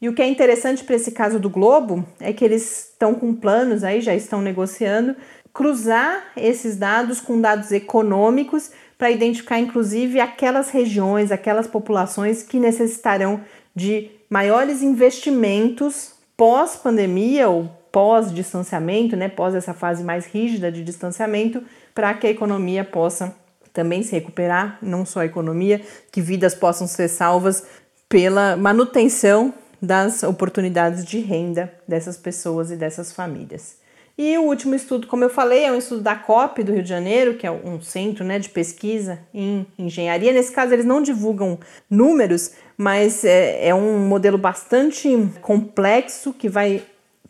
E 0.00 0.08
o 0.08 0.14
que 0.14 0.20
é 0.20 0.28
interessante 0.28 0.84
para 0.84 0.96
esse 0.96 1.12
caso 1.12 1.40
do 1.40 1.48
Globo 1.48 2.04
é 2.20 2.32
que 2.32 2.44
eles 2.44 2.90
estão 2.90 3.14
com 3.14 3.34
planos 3.34 3.82
aí, 3.82 4.00
já 4.00 4.14
estão 4.14 4.42
negociando, 4.42 5.16
cruzar 5.54 6.32
esses 6.36 6.76
dados 6.76 7.20
com 7.20 7.40
dados 7.40 7.72
econômicos 7.72 8.70
para 8.98 9.10
identificar 9.10 9.58
inclusive 9.58 10.20
aquelas 10.20 10.70
regiões, 10.70 11.32
aquelas 11.32 11.66
populações 11.66 12.42
que 12.42 12.58
necessitarão 12.58 13.40
de 13.74 14.10
maiores 14.28 14.82
investimentos 14.82 16.15
pós-pandemia 16.36 17.48
ou 17.48 17.68
pós-distanciamento, 17.90 19.16
né, 19.16 19.28
pós 19.28 19.54
essa 19.54 19.72
fase 19.72 20.04
mais 20.04 20.26
rígida 20.26 20.70
de 20.70 20.84
distanciamento, 20.84 21.62
para 21.94 22.12
que 22.14 22.26
a 22.26 22.30
economia 22.30 22.84
possa 22.84 23.34
também 23.72 24.02
se 24.02 24.12
recuperar, 24.12 24.78
não 24.82 25.04
só 25.04 25.20
a 25.20 25.26
economia, 25.26 25.80
que 26.10 26.20
vidas 26.20 26.54
possam 26.54 26.86
ser 26.86 27.08
salvas 27.08 27.66
pela 28.08 28.56
manutenção 28.56 29.52
das 29.80 30.22
oportunidades 30.22 31.04
de 31.04 31.18
renda 31.18 31.72
dessas 31.86 32.16
pessoas 32.16 32.70
e 32.70 32.76
dessas 32.76 33.12
famílias. 33.12 33.76
E 34.18 34.38
o 34.38 34.44
último 34.44 34.74
estudo, 34.74 35.06
como 35.06 35.24
eu 35.24 35.28
falei, 35.28 35.64
é 35.64 35.72
um 35.72 35.76
estudo 35.76 36.00
da 36.00 36.16
COP 36.16 36.62
do 36.62 36.72
Rio 36.72 36.82
de 36.82 36.88
Janeiro, 36.88 37.34
que 37.34 37.46
é 37.46 37.50
um 37.50 37.82
centro 37.82 38.24
né, 38.24 38.38
de 38.38 38.48
pesquisa 38.48 39.18
em 39.32 39.66
engenharia. 39.78 40.32
Nesse 40.32 40.50
caso, 40.50 40.72
eles 40.72 40.86
não 40.86 41.02
divulgam 41.02 41.58
números, 41.90 42.52
mas 42.78 43.26
é, 43.26 43.68
é 43.68 43.74
um 43.74 43.98
modelo 43.98 44.38
bastante 44.38 45.08
complexo 45.42 46.32
que 46.32 46.48
vai 46.48 46.82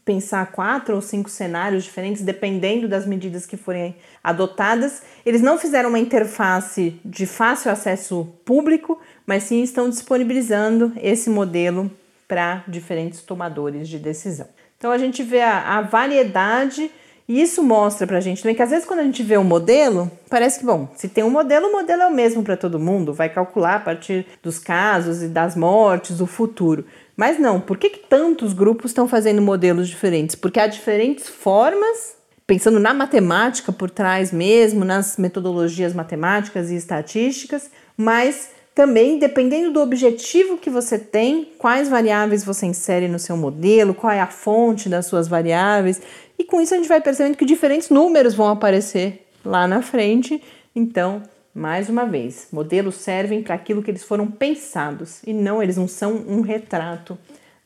pensar 0.04 0.52
quatro 0.52 0.94
ou 0.94 1.02
cinco 1.02 1.28
cenários 1.28 1.82
diferentes, 1.82 2.22
dependendo 2.22 2.86
das 2.86 3.04
medidas 3.04 3.44
que 3.44 3.56
forem 3.56 3.96
adotadas. 4.22 5.02
Eles 5.26 5.42
não 5.42 5.58
fizeram 5.58 5.88
uma 5.88 5.98
interface 5.98 7.00
de 7.04 7.26
fácil 7.26 7.72
acesso 7.72 8.32
público, 8.44 9.00
mas 9.26 9.42
sim 9.42 9.60
estão 9.60 9.90
disponibilizando 9.90 10.92
esse 11.02 11.28
modelo 11.28 11.90
para 12.28 12.62
diferentes 12.68 13.22
tomadores 13.22 13.88
de 13.88 13.98
decisão. 13.98 14.46
Então 14.78 14.90
a 14.90 14.98
gente 14.98 15.22
vê 15.22 15.40
a, 15.40 15.78
a 15.78 15.80
variedade 15.82 16.90
e 17.28 17.42
isso 17.42 17.62
mostra 17.62 18.06
para 18.06 18.18
a 18.18 18.20
gente 18.20 18.40
também 18.40 18.54
que 18.54 18.62
às 18.62 18.70
vezes 18.70 18.86
quando 18.86 19.00
a 19.00 19.04
gente 19.04 19.22
vê 19.22 19.36
um 19.36 19.42
modelo, 19.44 20.10
parece 20.30 20.60
que, 20.60 20.64
bom, 20.64 20.88
se 20.94 21.08
tem 21.08 21.24
um 21.24 21.30
modelo, 21.30 21.68
o 21.68 21.72
modelo 21.72 22.02
é 22.02 22.06
o 22.06 22.14
mesmo 22.14 22.42
para 22.44 22.56
todo 22.56 22.78
mundo, 22.78 23.12
vai 23.12 23.28
calcular 23.28 23.76
a 23.76 23.80
partir 23.80 24.26
dos 24.42 24.58
casos 24.58 25.22
e 25.22 25.28
das 25.28 25.56
mortes, 25.56 26.20
o 26.20 26.26
futuro. 26.26 26.84
Mas 27.16 27.38
não, 27.38 27.60
por 27.60 27.78
que, 27.78 27.90
que 27.90 28.06
tantos 28.08 28.52
grupos 28.52 28.90
estão 28.90 29.08
fazendo 29.08 29.42
modelos 29.42 29.88
diferentes? 29.88 30.36
Porque 30.36 30.60
há 30.60 30.68
diferentes 30.68 31.28
formas, 31.28 32.14
pensando 32.46 32.78
na 32.78 32.94
matemática 32.94 33.72
por 33.72 33.90
trás 33.90 34.30
mesmo, 34.30 34.84
nas 34.84 35.16
metodologias 35.16 35.92
matemáticas 35.92 36.70
e 36.70 36.76
estatísticas, 36.76 37.70
mas 37.96 38.50
também, 38.76 39.18
dependendo 39.18 39.72
do 39.72 39.80
objetivo 39.80 40.58
que 40.58 40.68
você 40.68 40.98
tem, 40.98 41.50
quais 41.56 41.88
variáveis 41.88 42.44
você 42.44 42.66
insere 42.66 43.08
no 43.08 43.18
seu 43.18 43.34
modelo, 43.34 43.94
qual 43.94 44.12
é 44.12 44.20
a 44.20 44.26
fonte 44.26 44.86
das 44.86 45.06
suas 45.06 45.26
variáveis, 45.26 46.02
e 46.38 46.44
com 46.44 46.60
isso 46.60 46.74
a 46.74 46.76
gente 46.76 46.86
vai 46.86 47.00
percebendo 47.00 47.38
que 47.38 47.46
diferentes 47.46 47.88
números 47.88 48.34
vão 48.34 48.48
aparecer 48.48 49.26
lá 49.42 49.66
na 49.66 49.80
frente. 49.80 50.42
Então, 50.74 51.22
mais 51.54 51.88
uma 51.88 52.04
vez, 52.04 52.48
modelos 52.52 52.96
servem 52.96 53.42
para 53.42 53.54
aquilo 53.54 53.82
que 53.82 53.90
eles 53.90 54.04
foram 54.04 54.30
pensados 54.30 55.22
e 55.26 55.32
não, 55.32 55.62
eles 55.62 55.78
não 55.78 55.88
são 55.88 56.12
um 56.12 56.42
retrato 56.42 57.16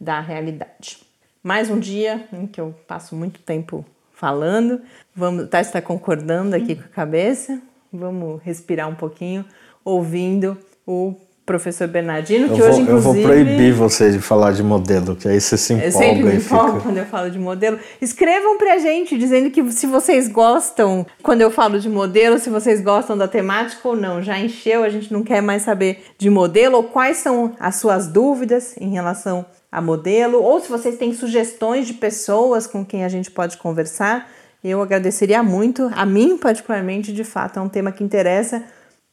da 0.00 0.20
realidade. 0.20 0.98
Mais 1.42 1.68
um 1.68 1.80
dia 1.80 2.24
em 2.32 2.46
que 2.46 2.60
eu 2.60 2.72
passo 2.86 3.16
muito 3.16 3.40
tempo 3.40 3.84
falando. 4.12 4.80
Vamos, 5.12 5.48
tá 5.48 5.60
está 5.60 5.82
concordando 5.82 6.54
aqui 6.54 6.76
com 6.76 6.84
a 6.84 6.88
cabeça. 6.88 7.60
Vamos 7.92 8.40
respirar 8.44 8.88
um 8.88 8.94
pouquinho, 8.94 9.44
ouvindo 9.84 10.56
o 10.86 11.14
professor 11.46 11.88
Bernardino, 11.88 12.48
que 12.48 12.60
eu 12.60 12.66
hoje, 12.66 12.82
vou, 12.82 12.82
inclusive... 12.82 12.92
Eu 12.92 13.00
vou 13.00 13.22
proibir 13.22 13.72
você 13.72 14.12
de 14.12 14.20
falar 14.20 14.52
de 14.52 14.62
modelo, 14.62 15.16
que 15.16 15.26
aí 15.26 15.40
você 15.40 15.56
se 15.56 15.72
empolga. 15.72 15.88
Eu 15.88 15.92
sempre 15.92 16.22
me 16.22 16.36
empolgo 16.36 16.68
fica... 16.68 16.80
quando 16.80 16.96
eu 16.98 17.06
falo 17.06 17.28
de 17.28 17.38
modelo. 17.40 17.78
Escrevam 18.00 18.56
pra 18.56 18.78
gente, 18.78 19.18
dizendo 19.18 19.50
que 19.50 19.72
se 19.72 19.86
vocês 19.86 20.28
gostam, 20.28 21.04
quando 21.24 21.40
eu 21.40 21.50
falo 21.50 21.80
de 21.80 21.88
modelo, 21.88 22.38
se 22.38 22.48
vocês 22.48 22.80
gostam 22.80 23.18
da 23.18 23.26
temática 23.26 23.88
ou 23.88 23.96
não. 23.96 24.22
Já 24.22 24.38
encheu, 24.38 24.84
a 24.84 24.88
gente 24.88 25.12
não 25.12 25.24
quer 25.24 25.42
mais 25.42 25.62
saber 25.62 26.04
de 26.16 26.30
modelo, 26.30 26.76
ou 26.76 26.84
quais 26.84 27.16
são 27.16 27.52
as 27.58 27.76
suas 27.76 28.06
dúvidas 28.06 28.76
em 28.80 28.90
relação 28.90 29.44
a 29.72 29.80
modelo, 29.80 30.40
ou 30.40 30.60
se 30.60 30.68
vocês 30.68 30.96
têm 30.98 31.12
sugestões 31.12 31.84
de 31.86 31.94
pessoas 31.94 32.64
com 32.66 32.84
quem 32.84 33.04
a 33.04 33.08
gente 33.08 33.28
pode 33.28 33.56
conversar. 33.56 34.30
Eu 34.62 34.80
agradeceria 34.80 35.42
muito. 35.42 35.90
A 35.96 36.06
mim, 36.06 36.36
particularmente, 36.36 37.12
de 37.12 37.24
fato, 37.24 37.58
é 37.58 37.62
um 37.62 37.68
tema 37.68 37.90
que 37.90 38.04
interessa 38.04 38.62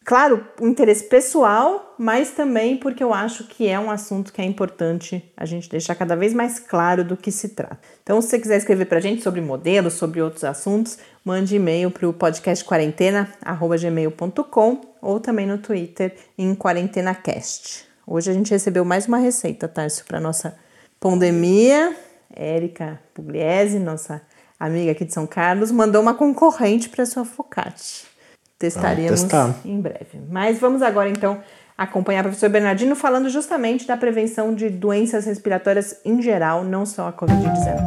claro, 0.08 0.44
interesse 0.62 1.04
pessoal, 1.04 1.94
mas 1.98 2.32
também 2.32 2.78
porque 2.78 3.04
eu 3.04 3.14
acho 3.14 3.44
que 3.44 3.68
é 3.68 3.78
um 3.78 3.92
assunto 3.92 4.32
que 4.32 4.42
é 4.42 4.46
importante 4.46 5.22
a 5.36 5.46
gente 5.46 5.70
deixar 5.70 5.96
cada 5.96 6.16
vez 6.16 6.34
mais 6.34 6.60
claro 6.60 7.04
do 7.04 7.18
que 7.18 7.30
se 7.30 7.50
trata. 7.50 7.78
Então, 8.04 8.22
se 8.22 8.30
você 8.30 8.40
quiser 8.40 8.56
escrever 8.56 8.86
para 8.86 9.00
a 9.00 9.02
gente 9.02 9.22
sobre 9.22 9.42
modelos, 9.42 9.96
sobre 9.96 10.22
outros 10.22 10.46
assuntos, 10.46 10.98
mande 11.26 11.58
e-mail 11.58 11.92
para 11.92 12.08
o 12.08 12.14
podcastquarentena.gmail.com 12.14 14.82
ou 15.02 15.20
também 15.20 15.46
no 15.46 15.58
Twitter 15.58 16.16
em 16.38 16.56
QuarentenaCast. 16.56 17.86
Hoje 18.08 18.32
a 18.32 18.34
gente 18.34 18.52
recebeu 18.52 18.86
mais 18.86 19.08
uma 19.08 19.18
receita, 19.18 19.68
Tarso, 19.68 20.06
para 20.06 20.22
nossa 20.22 20.58
pandemia. 21.02 21.94
Érica 22.34 22.98
Pugliese, 23.14 23.78
nossa 23.78 24.22
amiga 24.58 24.94
aqui 24.94 25.04
de 25.04 25.14
São 25.14 25.28
Carlos, 25.28 25.70
mandou 25.70 26.02
uma 26.02 26.14
concorrente 26.14 26.88
para 26.88 27.06
sua 27.06 27.26
focaccia 27.26 28.16
testaremos 28.58 29.26
em 29.64 29.80
breve. 29.80 30.20
Mas 30.30 30.60
vamos 30.60 30.82
agora 30.82 31.10
então 31.10 31.42
acompanhar 31.78 32.22
o 32.22 32.30
professor 32.30 32.50
Bernardino 32.50 32.96
falando 32.96 33.30
justamente 33.30 33.86
da 33.86 33.96
prevenção 33.96 34.56
de 34.56 34.70
doenças 34.70 35.26
respiratórias 35.26 36.00
em 36.04 36.22
geral, 36.22 36.64
não 36.64 36.86
só 36.86 37.08
a 37.10 37.14
Covid-19. 37.14 37.78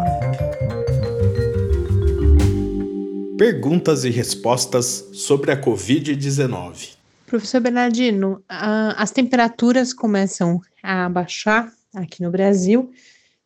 Perguntas 3.36 4.04
e 4.04 4.10
respostas 4.10 5.08
sobre 5.12 5.50
a 5.50 5.60
Covid-19. 5.60 6.94
Professor 7.26 7.60
Bernardino, 7.60 8.42
as 8.48 9.10
temperaturas 9.10 9.92
começam 9.92 10.60
a 10.82 11.08
baixar 11.08 11.72
aqui 11.94 12.22
no 12.22 12.30
Brasil 12.30 12.90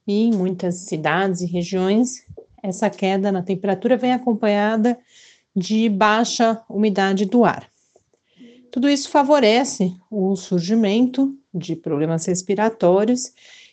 e 0.06 0.24
em 0.24 0.32
muitas 0.32 0.74
cidades 0.86 1.40
e 1.42 1.46
regiões. 1.46 2.24
Essa 2.62 2.90
queda 2.90 3.30
na 3.30 3.42
temperatura 3.42 3.96
vem 3.96 4.12
acompanhada 4.12 4.98
de 5.54 5.88
baixa 5.88 6.62
umidade 6.68 7.24
do 7.24 7.44
ar. 7.44 7.68
Tudo 8.70 8.88
isso 8.88 9.08
favorece 9.08 9.94
o 10.10 10.34
surgimento 10.34 11.36
de 11.52 11.76
problemas 11.76 12.26
respiratórios 12.26 13.32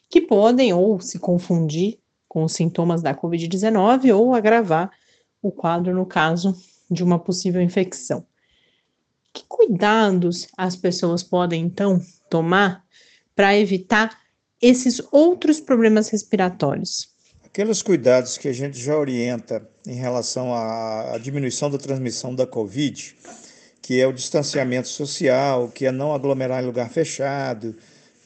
que 0.10 0.22
podem 0.22 0.74
ou 0.74 1.00
se 1.00 1.18
confundir 1.18 1.98
com 2.28 2.44
os 2.44 2.54
sintomas 2.54 3.02
da 3.02 3.16
Covid-19 3.16 4.16
ou 4.16 4.36
agravar 4.36 4.92
o 5.42 5.52
quadro 5.52 5.94
no 5.94 6.06
caso 6.06 6.56
de 6.90 7.04
uma 7.04 7.18
possível 7.18 7.62
infecção. 7.62 8.26
Que 9.34 9.44
cuidados 9.48 10.48
as 10.58 10.76
pessoas 10.76 11.24
podem 11.24 11.64
então 11.64 12.00
tomar 12.30 12.86
para 13.36 13.58
evitar 13.58 14.20
esses 14.62 15.02
outros 15.12 15.60
problemas 15.60 16.10
respiratórios? 16.10 17.11
Aqueles 17.52 17.82
cuidados 17.82 18.38
que 18.38 18.48
a 18.48 18.54
gente 18.54 18.80
já 18.82 18.98
orienta 18.98 19.62
em 19.86 19.96
relação 19.96 20.56
à, 20.56 21.18
diminuição 21.22 21.70
da 21.70 21.78
transmissão 21.78 22.34
da 22.34 22.48
Covid, 22.48 23.14
que 23.82 24.00
é 24.00 24.08
o 24.08 24.14
distanciamento 24.14 24.88
social, 24.88 25.68
que 25.68 25.86
é 25.86 25.92
não 25.92 26.14
aglomerar 26.14 26.64
em 26.64 26.66
lugar 26.66 26.90
fechado, 26.90 27.76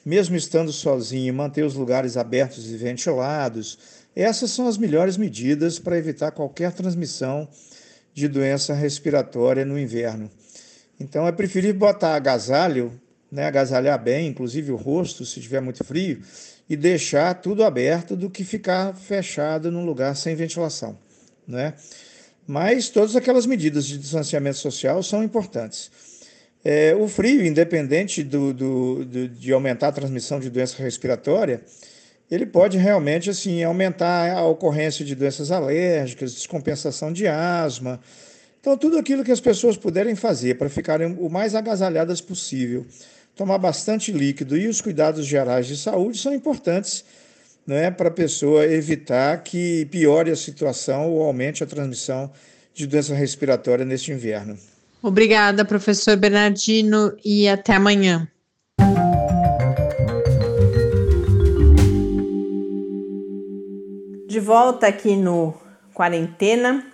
mesmo 0.05 0.35
estando 0.35 0.71
sozinho, 0.71 1.33
manter 1.33 1.63
os 1.63 1.73
lugares 1.73 2.17
abertos 2.17 2.69
e 2.69 2.77
ventilados, 2.77 3.79
essas 4.15 4.51
são 4.51 4.67
as 4.67 4.77
melhores 4.77 5.17
medidas 5.17 5.79
para 5.79 5.97
evitar 5.97 6.29
qualquer 6.29 6.71
transmissão 6.71 7.47
de 8.13 8.27
doença 8.27 8.75
respiratória 8.75 9.65
no 9.65 9.79
inverno. 9.79 10.29
Então 10.99 11.27
é 11.27 11.31
preferível 11.31 11.79
botar 11.79 12.15
agasalho, 12.15 12.93
né, 13.31 13.47
agasalhar 13.47 13.99
bem, 13.99 14.27
inclusive 14.27 14.71
o 14.71 14.75
rosto, 14.75 15.25
se 15.25 15.39
estiver 15.39 15.61
muito 15.61 15.83
frio, 15.83 16.21
e 16.69 16.75
deixar 16.75 17.33
tudo 17.35 17.63
aberto 17.63 18.15
do 18.15 18.29
que 18.29 18.43
ficar 18.43 18.95
fechado 18.95 19.71
num 19.71 19.85
lugar 19.85 20.15
sem 20.15 20.35
ventilação. 20.35 20.97
Né? 21.47 21.73
Mas 22.47 22.89
todas 22.89 23.15
aquelas 23.15 23.45
medidas 23.45 23.85
de 23.85 23.97
distanciamento 23.97 24.57
social 24.57 25.01
são 25.03 25.23
importantes. 25.23 25.91
É, 26.63 26.95
o 26.95 27.07
frio, 27.07 27.45
independente 27.45 28.23
do, 28.23 28.51
do, 28.51 29.05
do, 29.05 29.29
de 29.29 29.53
aumentar 29.53 29.89
a 29.89 29.91
transmissão 29.91 30.39
de 30.39 30.49
doença 30.49 30.81
respiratória, 30.81 31.61
ele 32.29 32.45
pode 32.45 32.77
realmente 32.77 33.29
assim 33.29 33.63
aumentar 33.63 34.31
a 34.31 34.43
ocorrência 34.43 35.05
de 35.05 35.13
doenças 35.13 35.51
alérgicas, 35.51 36.33
descompensação 36.33 37.13
de 37.13 37.27
asma. 37.27 37.99
Então, 38.59 38.75
tudo 38.75 38.97
aquilo 38.97 39.23
que 39.23 39.31
as 39.31 39.39
pessoas 39.39 39.77
puderem 39.77 40.15
fazer 40.15 40.55
para 40.55 40.67
ficarem 40.67 41.15
o 41.19 41.29
mais 41.29 41.53
agasalhadas 41.53 42.19
possível 42.19 42.83
tomar 43.35 43.57
bastante 43.57 44.11
líquido 44.11 44.57
e 44.57 44.67
os 44.67 44.81
cuidados 44.81 45.25
gerais 45.25 45.67
de 45.67 45.75
saúde 45.75 46.17
são 46.17 46.33
importantes 46.33 47.03
né, 47.67 47.91
para 47.91 48.07
a 48.07 48.11
pessoa 48.11 48.65
evitar 48.65 49.43
que 49.43 49.85
piore 49.91 50.31
a 50.31 50.35
situação 50.35 51.11
ou 51.11 51.23
aumente 51.23 51.63
a 51.63 51.67
transmissão 51.67 52.31
de 52.73 52.87
doença 52.87 53.13
respiratória 53.13 53.83
neste 53.83 54.11
inverno. 54.11 54.57
Obrigada, 55.01 55.65
professor 55.65 56.15
Bernardino, 56.17 57.15
e 57.23 57.47
até 57.47 57.73
amanhã. 57.73 58.27
De 64.27 64.39
volta 64.39 64.87
aqui 64.87 65.15
no 65.15 65.53
Quarentena, 65.93 66.85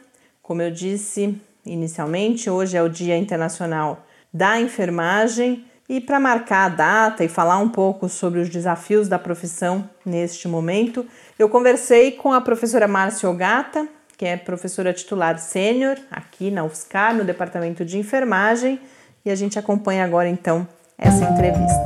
como 0.42 0.62
eu 0.62 0.72
disse 0.72 1.36
inicialmente, 1.66 2.50
hoje 2.50 2.78
é 2.78 2.84
o 2.84 2.90
Dia 2.90 3.18
Internacional 3.18 4.06
da 4.34 4.60
Enfermagem 4.60 5.66
e 5.92 6.00
para 6.00 6.22
marcar 6.22 6.68
a 6.68 6.70
data 6.70 7.22
e 7.22 7.28
falar 7.28 7.58
um 7.58 7.68
pouco 7.68 8.08
sobre 8.08 8.40
os 8.40 8.48
desafios 8.48 9.10
da 9.10 9.20
profissão 9.20 9.90
neste 10.06 10.48
momento, 10.48 11.06
eu 11.38 11.50
conversei 11.50 12.12
com 12.12 12.32
a 12.32 12.40
professora 12.40 12.88
Márcia 12.88 13.30
Ogata, 13.30 13.86
que 14.18 14.24
é 14.24 14.38
professora 14.38 14.94
titular 14.94 15.38
sênior 15.38 15.98
aqui 16.10 16.50
na 16.50 16.64
UFSCar, 16.64 17.14
no 17.14 17.26
departamento 17.26 17.84
de 17.84 17.98
enfermagem, 17.98 18.80
e 19.26 19.30
a 19.30 19.36
gente 19.36 19.60
acompanha 19.60 20.06
agora 20.06 20.30
então 20.30 20.66
essa 20.98 21.26
entrevista. 21.26 21.84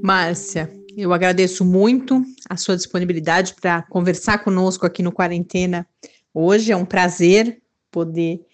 Márcia, 0.00 0.70
eu 0.96 1.12
agradeço 1.12 1.64
muito 1.64 2.22
a 2.48 2.56
sua 2.56 2.76
disponibilidade 2.76 3.56
para 3.60 3.82
conversar 3.82 4.44
conosco 4.44 4.86
aqui 4.86 5.02
no 5.02 5.10
Quarentena 5.10 5.84
hoje. 6.32 6.70
É 6.70 6.76
um 6.76 6.84
prazer 6.84 7.60
poder 7.90 8.46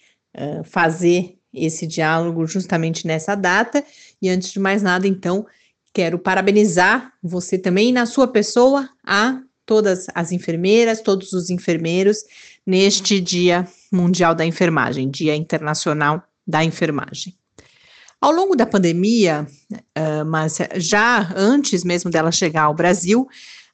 fazer 0.65 1.37
esse 1.53 1.87
diálogo 1.87 2.45
justamente 2.45 3.07
nessa 3.07 3.35
data. 3.35 3.83
E 4.21 4.29
antes 4.29 4.51
de 4.51 4.59
mais 4.59 4.81
nada, 4.81 5.07
então, 5.07 5.45
quero 5.93 6.19
parabenizar 6.19 7.11
você 7.23 7.57
também 7.57 7.91
na 7.91 8.05
sua 8.05 8.27
pessoa, 8.27 8.89
a 9.05 9.39
todas 9.65 10.07
as 10.15 10.31
enfermeiras, 10.31 11.01
todos 11.01 11.33
os 11.33 11.49
enfermeiros, 11.49 12.23
neste 12.65 13.19
Dia 13.19 13.67
Mundial 13.91 14.33
da 14.33 14.45
Enfermagem, 14.45 15.09
Dia 15.09 15.35
Internacional 15.35 16.23
da 16.47 16.63
Enfermagem. 16.63 17.35
Ao 18.19 18.31
longo 18.31 18.55
da 18.55 18.65
pandemia, 18.65 19.45
uh, 19.71 20.25
mas 20.25 20.57
já 20.75 21.31
antes 21.35 21.83
mesmo 21.83 22.09
dela 22.09 22.31
chegar 22.31 22.63
ao 22.63 22.73
Brasil, 22.73 23.27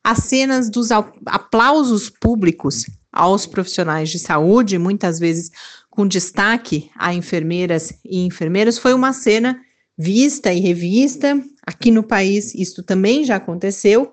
as 0.04 0.20
cenas 0.20 0.70
dos 0.70 0.90
aplausos 0.92 2.10
públicos 2.10 2.86
aos 3.12 3.46
profissionais 3.46 4.10
de 4.10 4.20
saúde, 4.20 4.78
muitas 4.78 5.18
vezes 5.18 5.52
com 5.94 6.08
destaque 6.08 6.90
a 6.96 7.14
enfermeiras 7.14 7.94
e 8.04 8.26
enfermeiros, 8.26 8.80
foi 8.80 8.96
uma 8.96 9.14
cena 9.14 9.62
vista 9.96 10.52
e 10.52 10.60
revista. 10.60 11.40
Aqui 11.64 11.92
no 11.92 12.02
país, 12.02 12.56
isso 12.56 12.82
também 12.82 13.24
já 13.24 13.36
aconteceu. 13.36 14.12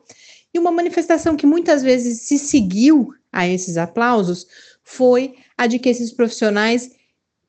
E 0.53 0.59
uma 0.59 0.71
manifestação 0.71 1.35
que 1.35 1.47
muitas 1.47 1.83
vezes 1.83 2.21
se 2.21 2.39
seguiu 2.39 3.15
a 3.33 3.49
esses 3.49 3.79
aplausos 3.79 4.47
foi 4.85 5.37
a 5.57 5.67
de 5.67 5.79
que 5.79 5.89
esses 5.89 6.13
profissionais 6.13 6.91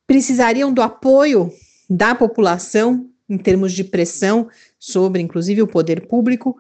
precisariam 0.08 0.72
do 0.72 0.82
apoio 0.82 1.52
da 1.90 2.16
população 2.16 3.10
em 3.28 3.38
termos 3.38 3.74
de 3.74 3.84
pressão 3.84 4.48
sobre, 4.80 5.22
inclusive, 5.22 5.62
o 5.62 5.68
poder 5.68 6.08
público, 6.08 6.56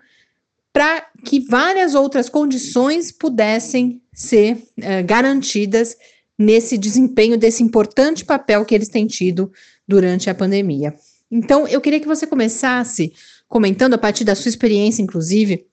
para 0.73 1.07
que 1.23 1.39
várias 1.39 1.95
outras 1.95 2.27
condições 2.27 3.13
pudessem 3.13 4.01
ser 4.13 4.55
uh, 4.55 5.05
garantidas 5.05 5.95
nesse 6.41 6.77
desempenho 6.77 7.37
desse 7.37 7.63
importante 7.63 8.25
papel 8.25 8.65
que 8.65 8.73
eles 8.73 8.89
têm 8.89 9.05
tido 9.05 9.51
durante 9.87 10.29
a 10.29 10.35
pandemia. 10.35 10.93
Então, 11.29 11.67
eu 11.67 11.79
queria 11.79 11.99
que 11.99 12.07
você 12.07 12.27
começasse 12.27 13.13
comentando, 13.47 13.93
a 13.93 13.97
partir 13.97 14.23
da 14.23 14.35
sua 14.35 14.49
experiência, 14.49 15.01
inclusive, 15.01 15.65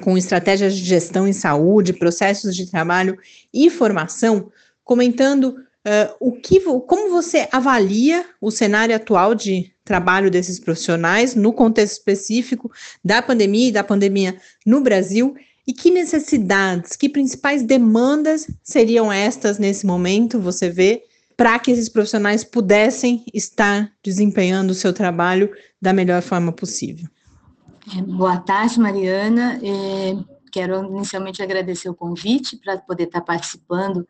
com 0.00 0.16
estratégias 0.16 0.74
de 0.74 0.84
gestão 0.84 1.28
em 1.28 1.32
saúde, 1.32 1.92
processos 1.92 2.56
de 2.56 2.70
trabalho 2.70 3.18
e 3.52 3.70
formação, 3.70 4.50
comentando 4.82 5.54
uh, 5.86 6.14
o 6.18 6.32
que, 6.32 6.60
como 6.60 7.10
você 7.10 7.48
avalia 7.52 8.24
o 8.40 8.50
cenário 8.50 8.94
atual 8.96 9.34
de 9.34 9.72
trabalho 9.84 10.30
desses 10.30 10.58
profissionais 10.58 11.34
no 11.34 11.52
contexto 11.52 11.92
específico 11.92 12.70
da 13.04 13.20
pandemia 13.20 13.68
e 13.68 13.72
da 13.72 13.84
pandemia 13.84 14.36
no 14.64 14.80
Brasil 14.80 15.34
e 15.66 15.72
que 15.72 15.90
necessidades, 15.90 16.96
que 16.96 17.08
principais 17.08 17.62
demandas 17.62 18.50
seriam 18.62 19.12
estas 19.12 19.58
nesse 19.58 19.86
momento, 19.86 20.40
você 20.40 20.68
vê, 20.68 21.04
para 21.36 21.58
que 21.58 21.70
esses 21.70 21.88
profissionais 21.88 22.44
pudessem 22.44 23.24
estar 23.32 23.90
desempenhando 24.02 24.70
o 24.70 24.74
seu 24.74 24.92
trabalho 24.92 25.50
da 25.80 25.92
melhor 25.92 26.22
forma 26.22 26.52
possível? 26.52 27.08
É, 27.96 28.02
boa 28.02 28.38
tarde, 28.38 28.78
Mariana. 28.78 29.58
É, 29.62 30.16
quero 30.52 30.84
inicialmente 30.84 31.42
agradecer 31.42 31.88
o 31.88 31.94
convite 31.94 32.56
para 32.56 32.78
poder 32.78 33.04
estar 33.04 33.22
participando 33.22 34.06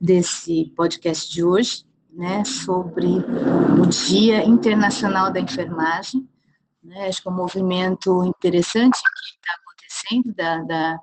desse 0.00 0.72
podcast 0.76 1.30
de 1.30 1.44
hoje, 1.44 1.84
né, 2.12 2.42
sobre 2.44 3.06
o 3.06 3.86
Dia 3.86 4.44
Internacional 4.44 5.32
da 5.32 5.40
Enfermagem. 5.40 6.26
Né, 6.82 7.08
acho 7.08 7.20
que 7.20 7.28
é 7.28 7.30
um 7.30 7.36
movimento 7.36 8.24
interessante 8.24 8.96
que 9.02 9.36
está 9.36 9.59
acontecendo 10.10 10.34
da, 10.34 10.62
da, 10.62 11.00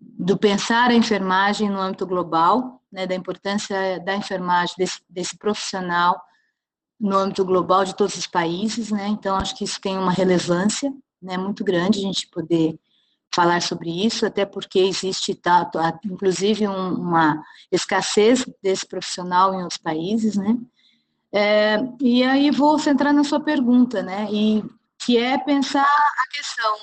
do 0.00 0.38
pensar 0.38 0.90
a 0.90 0.94
enfermagem 0.94 1.68
no 1.68 1.80
âmbito 1.80 2.06
global, 2.06 2.80
né, 2.90 3.06
da 3.06 3.14
importância 3.14 4.00
da 4.00 4.16
enfermagem, 4.16 4.74
desse, 4.78 5.00
desse 5.08 5.36
profissional 5.36 6.20
no 6.98 7.16
âmbito 7.16 7.44
global 7.44 7.84
de 7.84 7.94
todos 7.96 8.16
os 8.16 8.26
países, 8.26 8.90
né? 8.90 9.08
Então 9.08 9.36
acho 9.36 9.56
que 9.56 9.64
isso 9.64 9.80
tem 9.80 9.96
uma 9.96 10.12
relevância, 10.12 10.92
né, 11.22 11.36
muito 11.36 11.64
grande 11.64 11.98
a 11.98 12.02
gente 12.02 12.28
poder 12.28 12.78
falar 13.32 13.62
sobre 13.62 14.04
isso, 14.04 14.26
até 14.26 14.44
porque 14.44 14.80
existe, 14.80 15.34
tá 15.34 15.70
inclusive, 16.04 16.66
um, 16.66 16.94
uma 16.94 17.42
escassez 17.70 18.44
desse 18.62 18.86
profissional 18.86 19.54
em 19.54 19.62
outros 19.62 19.78
países, 19.78 20.36
né? 20.36 20.58
É, 21.32 21.76
e 22.00 22.24
aí 22.24 22.50
vou 22.50 22.76
centrar 22.78 23.14
na 23.14 23.22
sua 23.22 23.38
pergunta, 23.38 24.02
né? 24.02 24.26
E 24.32 24.64
que 24.98 25.16
é 25.16 25.38
pensar 25.38 25.84
a 25.84 26.36
questão 26.36 26.76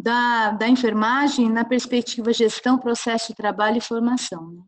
da, 0.00 0.52
da 0.52 0.68
enfermagem 0.68 1.50
na 1.50 1.64
perspectiva 1.64 2.32
gestão, 2.32 2.78
processo 2.78 3.28
de 3.28 3.34
trabalho 3.34 3.78
e 3.78 3.80
formação. 3.80 4.52
Né? 4.52 4.62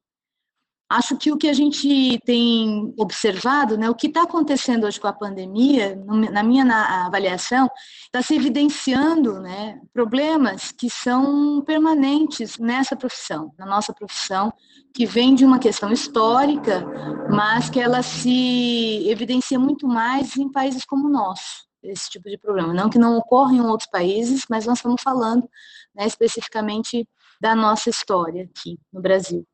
Acho 0.91 1.17
que 1.17 1.31
o 1.31 1.37
que 1.37 1.49
a 1.49 1.53
gente 1.53 2.19
tem 2.25 2.93
observado, 2.99 3.79
né, 3.79 3.89
o 3.89 3.95
que 3.95 4.09
está 4.09 4.25
acontecendo 4.25 4.89
hoje 4.89 4.99
com 4.99 5.07
a 5.07 5.13
pandemia, 5.13 5.95
na 6.33 6.43
minha 6.43 6.65
avaliação, 7.07 7.71
está 8.07 8.21
se 8.21 8.35
evidenciando 8.35 9.39
né, 9.39 9.81
problemas 9.93 10.73
que 10.73 10.91
são 10.91 11.63
permanentes 11.63 12.59
nessa 12.59 12.97
profissão, 12.97 13.55
na 13.57 13.67
nossa 13.67 13.93
profissão, 13.93 14.53
que 14.93 15.07
vem 15.07 15.37
de 15.37 15.45
uma 15.45 15.61
questão 15.61 15.93
histórica, 15.93 16.85
mas 17.31 17.71
que 17.71 17.79
ela 17.79 18.03
se 18.03 19.09
evidencia 19.09 19.61
muito 19.61 19.87
mais 19.87 20.37
em 20.37 20.51
países 20.51 20.85
como 20.85 21.07
o 21.07 21.13
nosso, 21.13 21.70
esse 21.83 22.11
tipo 22.11 22.29
de 22.29 22.39
problema. 22.39 22.75
Não 22.75 22.91
que 22.91 22.99
não 22.99 23.17
ocorra 23.17 23.53
em 23.53 23.61
outros 23.61 23.89
países, 23.89 24.45
mas 24.49 24.67
nós 24.67 24.79
estamos 24.79 25.03
falando 25.03 25.49
né, 25.95 26.07
especificamente 26.07 27.09
da 27.41 27.55
nossa 27.55 27.89
história 27.89 28.45
aqui 28.45 28.79
no 28.93 29.01
Brasil. 29.01 29.47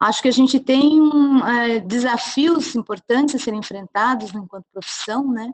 Acho 0.00 0.22
que 0.22 0.28
a 0.28 0.32
gente 0.32 0.58
tem 0.58 1.00
um, 1.00 1.46
é, 1.46 1.80
desafios 1.80 2.74
importantes 2.74 3.34
a 3.34 3.38
serem 3.38 3.60
enfrentados 3.60 4.34
enquanto 4.34 4.64
profissão, 4.72 5.30
né? 5.30 5.52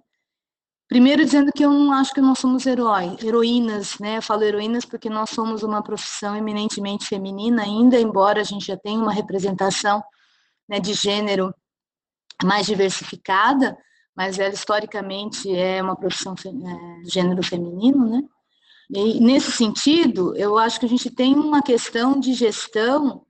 Primeiro 0.88 1.23
dizendo 1.23 1.53
que 1.53 1.62
eu 1.62 1.71
não 1.71 1.93
acho 1.93 2.14
que 2.14 2.21
nós 2.21 2.38
somos 2.38 2.64
heróis, 2.64 3.23
heroínas, 3.23 3.99
né? 3.99 4.17
Eu 4.17 4.23
falo 4.23 4.43
heroínas 4.43 4.87
porque 4.87 5.11
nós 5.11 5.29
somos 5.29 5.62
uma 5.62 5.83
profissão 5.83 6.35
eminentemente 6.35 7.07
feminina 7.07 7.62
ainda, 7.62 8.01
embora 8.01 8.41
a 8.41 8.45
gente 8.45 8.67
já 8.67 8.77
tenha 8.77 8.99
uma 8.99 9.12
representação 9.12 10.03
né, 10.67 10.81
de 10.81 10.95
gênero 10.95 11.55
mais 12.43 12.67
diversificada, 12.67 13.77
mas 14.18 14.37
ela 14.37 14.52
historicamente 14.52 15.48
é 15.54 15.81
uma 15.81 15.94
profissão 15.94 16.35
é, 16.44 17.09
gênero 17.09 17.40
feminino, 17.40 18.04
né? 18.04 18.24
E 18.90 19.20
nesse 19.20 19.52
sentido, 19.52 20.35
eu 20.37 20.59
acho 20.59 20.81
que 20.81 20.87
a 20.87 20.88
gente 20.88 21.09
tem 21.09 21.37
uma 21.37 21.62
questão 21.62 22.18
de 22.18 22.33
gestão 22.35 23.24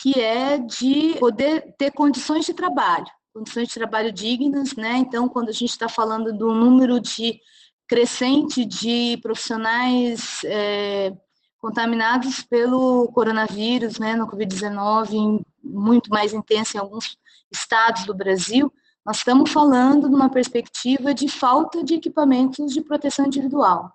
que 0.00 0.18
é 0.18 0.56
de 0.56 1.16
poder 1.20 1.74
ter 1.76 1.90
condições 1.90 2.46
de 2.46 2.54
trabalho, 2.54 3.04
condições 3.34 3.68
de 3.68 3.74
trabalho 3.74 4.10
dignas, 4.10 4.74
né? 4.76 4.96
Então, 4.96 5.28
quando 5.28 5.50
a 5.50 5.52
gente 5.52 5.72
está 5.72 5.90
falando 5.90 6.32
do 6.32 6.54
número 6.54 6.98
de 6.98 7.38
crescente 7.86 8.64
de 8.64 9.18
profissionais 9.20 10.40
é, 10.44 11.12
contaminados 11.58 12.40
pelo 12.44 13.08
coronavírus, 13.12 13.98
né, 13.98 14.16
no 14.16 14.26
Covid-19, 14.26 15.44
muito 15.62 16.08
mais 16.08 16.32
intensa 16.32 16.78
em 16.78 16.80
alguns 16.80 17.18
estados 17.52 18.06
do 18.06 18.14
Brasil, 18.14 18.72
nós 19.04 19.18
estamos 19.18 19.50
falando 19.50 20.08
de 20.08 20.14
uma 20.14 20.30
perspectiva 20.30 21.14
de 21.14 21.28
falta 21.28 21.82
de 21.82 21.94
equipamentos 21.94 22.72
de 22.72 22.82
proteção 22.82 23.26
individual 23.26 23.92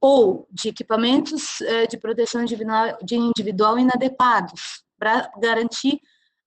ou 0.00 0.46
de 0.50 0.68
equipamentos 0.68 1.60
é, 1.62 1.86
de 1.86 1.96
proteção 1.96 2.42
individual, 2.42 2.98
de 3.02 3.16
individual 3.16 3.78
inadequados, 3.78 4.84
para 4.98 5.30
garantir 5.40 5.98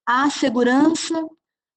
a 0.06 0.30
segurança 0.30 1.26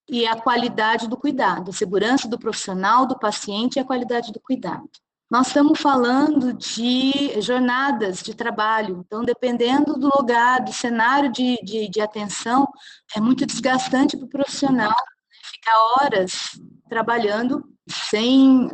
e 0.07 0.27
a 0.27 0.35
qualidade 0.35 1.07
do 1.07 1.17
cuidado, 1.17 1.71
a 1.71 1.73
segurança 1.73 2.27
do 2.27 2.37
profissional, 2.37 3.07
do 3.07 3.17
paciente 3.17 3.75
e 3.75 3.79
a 3.79 3.85
qualidade 3.85 4.31
do 4.31 4.39
cuidado. 4.39 4.87
Nós 5.29 5.47
estamos 5.47 5.79
falando 5.79 6.53
de 6.53 7.41
jornadas 7.41 8.21
de 8.21 8.35
trabalho, 8.35 9.03
então, 9.05 9.23
dependendo 9.23 9.97
do 9.97 10.09
lugar, 10.15 10.63
do 10.63 10.73
cenário 10.73 11.31
de, 11.31 11.57
de, 11.63 11.89
de 11.89 12.01
atenção, 12.01 12.67
é 13.15 13.19
muito 13.19 13.45
desgastante 13.45 14.17
para 14.17 14.25
o 14.25 14.29
profissional 14.29 14.93
ficar 15.61 15.77
horas 15.95 16.59
trabalhando 16.89 17.63
sem 17.87 18.67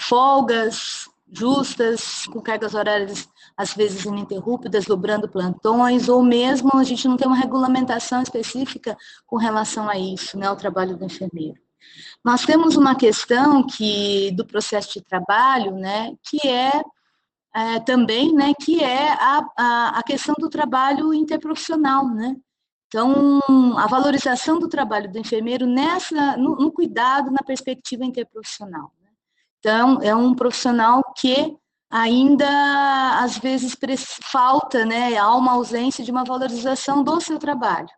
folgas 0.00 1.08
justas, 1.30 2.26
com 2.26 2.40
cargas 2.40 2.74
horárias 2.74 3.28
às 3.56 3.74
vezes 3.74 4.04
ininterruptas, 4.04 4.84
dobrando 4.84 5.28
plantões, 5.28 6.08
ou 6.08 6.22
mesmo 6.22 6.70
a 6.74 6.84
gente 6.84 7.06
não 7.06 7.16
tem 7.16 7.26
uma 7.26 7.36
regulamentação 7.36 8.22
específica 8.22 8.96
com 9.26 9.36
relação 9.36 9.88
a 9.88 9.98
isso, 9.98 10.38
né, 10.38 10.50
o 10.50 10.56
trabalho 10.56 10.96
do 10.96 11.04
enfermeiro. 11.04 11.60
Nós 12.24 12.44
temos 12.44 12.76
uma 12.76 12.94
questão 12.94 13.66
que 13.66 14.30
do 14.32 14.46
processo 14.46 14.94
de 14.94 15.04
trabalho, 15.04 15.72
né, 15.72 16.14
que 16.22 16.46
é, 16.46 16.82
é 17.54 17.80
também, 17.80 18.34
né, 18.34 18.52
que 18.60 18.82
é 18.82 19.12
a, 19.12 19.46
a, 19.58 19.98
a, 19.98 20.02
questão 20.02 20.34
do 20.38 20.48
trabalho 20.48 21.14
interprofissional, 21.14 22.08
né. 22.08 22.36
Então, 22.92 23.40
a 23.78 23.86
valorização 23.86 24.58
do 24.58 24.68
trabalho 24.68 25.10
do 25.10 25.18
enfermeiro 25.18 25.66
nessa, 25.66 26.36
no, 26.36 26.56
no 26.56 26.70
cuidado, 26.70 27.30
na 27.30 27.38
perspectiva 27.38 28.04
interprofissional. 28.04 28.92
Né? 29.02 29.08
Então, 29.58 29.98
é 30.02 30.14
um 30.14 30.34
profissional 30.34 31.02
que 31.16 31.56
ainda 31.90 33.18
às 33.18 33.38
vezes 33.38 33.74
falta, 34.22 34.84
né, 34.84 35.16
há 35.16 35.34
uma 35.34 35.52
ausência 35.52 36.04
de 36.04 36.10
uma 36.10 36.22
valorização 36.22 37.02
do 37.02 37.18
seu 37.18 37.38
trabalho, 37.38 37.88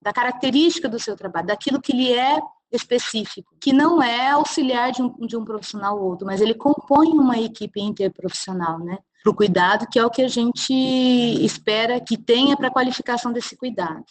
da 0.00 0.12
característica 0.12 0.88
do 0.88 1.00
seu 1.00 1.16
trabalho, 1.16 1.48
daquilo 1.48 1.80
que 1.80 1.92
lhe 1.92 2.12
é 2.12 2.40
específico, 2.70 3.56
que 3.60 3.72
não 3.72 4.00
é 4.00 4.30
auxiliar 4.30 4.92
de 4.92 5.02
um, 5.02 5.26
de 5.26 5.36
um 5.36 5.44
profissional 5.44 5.98
ou 5.98 6.04
outro, 6.04 6.24
mas 6.24 6.40
ele 6.40 6.54
compõe 6.54 7.08
uma 7.08 7.36
equipe 7.36 7.80
interprofissional, 7.80 8.78
né, 8.78 8.98
para 9.24 9.32
o 9.32 9.34
cuidado, 9.34 9.88
que 9.90 9.98
é 9.98 10.06
o 10.06 10.10
que 10.10 10.22
a 10.22 10.28
gente 10.28 10.72
espera 10.72 12.00
que 12.00 12.16
tenha 12.16 12.56
para 12.56 12.68
a 12.68 12.72
qualificação 12.72 13.32
desse 13.32 13.56
cuidado. 13.56 14.04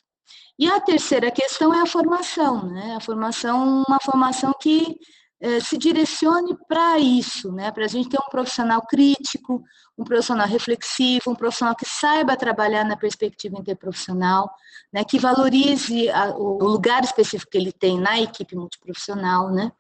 E 0.60 0.70
a 0.70 0.80
terceira 0.82 1.32
questão 1.32 1.74
é 1.74 1.82
a 1.82 1.86
formação, 1.86 2.70
né, 2.70 2.96
a 2.96 3.00
formação, 3.00 3.84
uma 3.88 3.98
formação 4.02 4.54
que 4.60 5.00
eh, 5.42 5.62
se 5.62 5.78
direcione 5.78 6.54
para 6.68 7.00
isso, 7.00 7.50
né? 7.54 7.72
para 7.72 7.86
a 7.86 7.88
gente 7.88 8.10
ter 8.10 8.18
um 8.18 8.30
profissional 8.30 8.82
crítico, 8.86 9.64
um 9.98 10.04
profissional 10.04 10.46
reflexivo, 10.46 11.32
um 11.32 11.36
profissional 11.36 11.74
que 11.78 11.86
saiba 11.86 12.36
trabalhar 12.36 12.84
na 12.84 12.98
perspectiva 12.98 13.58
interprofissional, 13.58 14.54
né? 14.92 15.06
que 15.06 15.18
valorize 15.18 16.10
a, 16.10 16.36
o 16.36 16.62
lugar 16.66 17.06
específico 17.06 17.52
que 17.52 17.58
ele 17.58 17.72
tem 17.72 17.98
na 17.98 18.20
equipe 18.20 18.54
multiprofissional, 18.54 19.50
né? 19.50 19.72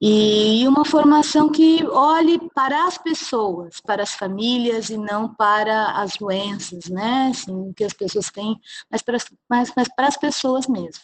E 0.00 0.66
uma 0.68 0.84
formação 0.84 1.50
que 1.50 1.84
olhe 1.88 2.38
para 2.54 2.86
as 2.86 2.96
pessoas, 2.96 3.80
para 3.80 4.04
as 4.04 4.12
famílias 4.12 4.90
e 4.90 4.96
não 4.96 5.34
para 5.34 6.00
as 6.00 6.16
doenças, 6.16 6.88
né? 6.88 7.30
Assim, 7.32 7.72
que 7.76 7.82
as 7.82 7.92
pessoas 7.92 8.30
têm, 8.30 8.56
mas 8.88 9.02
para, 9.02 9.18
mas, 9.48 9.72
mas 9.76 9.88
para 9.94 10.06
as 10.06 10.16
pessoas 10.16 10.68
mesmo. 10.68 11.02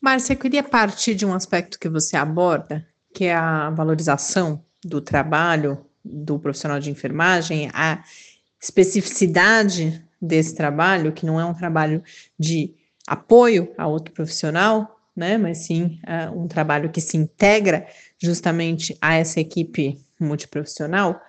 Márcia, 0.00 0.32
eu 0.32 0.38
queria 0.38 0.62
partir 0.62 1.14
de 1.14 1.26
um 1.26 1.34
aspecto 1.34 1.78
que 1.78 1.90
você 1.90 2.16
aborda, 2.16 2.86
que 3.12 3.26
é 3.26 3.34
a 3.34 3.68
valorização 3.68 4.64
do 4.82 5.02
trabalho 5.02 5.84
do 6.02 6.38
profissional 6.38 6.80
de 6.80 6.90
enfermagem, 6.90 7.70
a 7.74 8.02
especificidade 8.58 10.02
desse 10.20 10.54
trabalho, 10.54 11.12
que 11.12 11.26
não 11.26 11.38
é 11.38 11.44
um 11.44 11.52
trabalho 11.52 12.02
de 12.38 12.74
apoio 13.06 13.74
a 13.76 13.86
outro 13.86 14.14
profissional, 14.14 14.99
né, 15.20 15.36
mas 15.36 15.58
sim 15.58 16.00
uh, 16.06 16.36
um 16.36 16.48
trabalho 16.48 16.90
que 16.90 17.00
se 17.00 17.18
integra 17.18 17.86
justamente 18.18 18.96
a 19.02 19.14
essa 19.14 19.38
equipe 19.38 19.98
multiprofissional, 20.18 21.20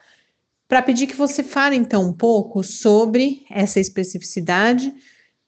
para 0.66 0.82
pedir 0.82 1.08
que 1.08 1.16
você 1.16 1.44
fale 1.44 1.76
então 1.76 2.02
um 2.08 2.14
pouco 2.14 2.64
sobre 2.64 3.46
essa 3.52 3.82
especificidade 3.82 4.94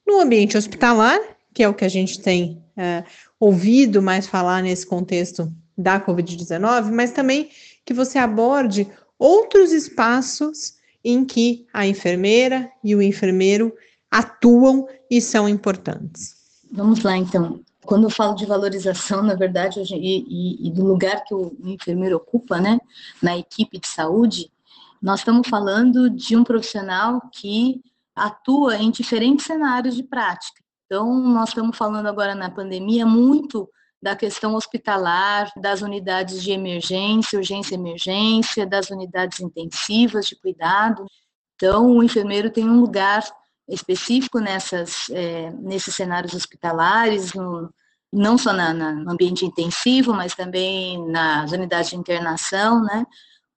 no 0.06 0.20
ambiente 0.20 0.58
hospitalar, 0.58 1.18
que 1.54 1.64
é 1.64 1.70
o 1.70 1.74
que 1.74 1.86
a 1.86 1.90
gente 1.90 2.20
tem 2.22 2.62
uh, 2.78 3.06
ouvido 3.40 4.02
mais 4.02 4.28
falar 4.28 4.62
nesse 4.62 4.86
contexto 4.86 5.50
da 5.78 6.00
Covid-19, 6.02 6.92
mas 6.92 7.12
também 7.12 7.50
que 7.86 7.94
você 7.94 8.18
aborde 8.18 8.86
outros 9.18 9.72
espaços 9.72 10.74
em 11.02 11.24
que 11.24 11.66
a 11.74 11.88
enfermeira 11.88 12.70
e 12.84 12.94
o 12.94 13.02
enfermeiro 13.02 13.74
atuam 14.12 14.86
e 15.10 15.22
são 15.22 15.48
importantes. 15.48 16.36
Vamos 16.70 17.02
lá, 17.02 17.16
então. 17.16 17.62
Quando 17.86 18.04
eu 18.04 18.10
falo 18.10 18.36
de 18.36 18.46
valorização, 18.46 19.22
na 19.22 19.36
verdade, 19.36 19.82
e, 19.82 20.26
e, 20.28 20.68
e, 20.68 20.72
do 20.72 20.86
lugar 20.86 21.24
que 21.24 21.34
o 21.34 21.56
enfermeiro 21.64 22.18
ocupa, 22.18 22.60
né, 22.60 22.80
na 23.22 23.38
equipe 23.38 23.80
de 23.80 23.88
saúde, 23.88 24.52
nós 25.02 25.20
estamos 25.20 25.48
falando 25.48 26.10
de 26.10 26.36
um 26.36 26.44
profissional 26.44 27.22
que 27.32 27.82
atua 28.16 28.78
em 28.78 28.90
diferentes 28.90 29.46
cenários 29.46 29.96
de 29.96 30.04
prática. 30.04 30.62
Então, 30.86 31.14
nós 31.20 31.50
estamos 31.50 31.76
falando 31.76 32.08
agora 32.08 32.36
na 32.36 32.50
pandemia 32.50 33.06
muito 33.06 33.70
da 34.02 34.16
questão 34.16 34.56
hospitalar, 34.56 35.52
das 35.56 35.82
unidades 35.82 36.44
de 36.44 36.52
emergência, 36.52 37.40
urgência 37.40 37.76
emergência, 37.76 38.66
das 38.66 38.90
unidades 38.90 39.40
intensivas 39.40 40.26
de 40.26 40.36
cuidado. 40.36 41.06
Então, 41.56 41.90
o 41.90 42.04
enfermeiro 42.04 42.50
tem 42.50 42.70
um 42.70 42.82
lugar 42.82 43.24
específico 43.68 44.40
nessas, 44.40 45.10
é, 45.12 45.52
nesses 45.52 45.96
cenários 45.96 46.34
hospitalares, 46.34 47.34
no, 47.34 47.74
não 48.12 48.38
só 48.38 48.54
na, 48.54 48.74
na, 48.74 48.94
no 48.94 49.12
ambiente 49.12 49.46
intensivo, 49.46 50.14
mas 50.14 50.36
também 50.36 51.04
nas 51.10 51.52
unidades 51.52 51.90
de 51.90 51.96
internação, 51.96 52.84
né? 52.84 53.06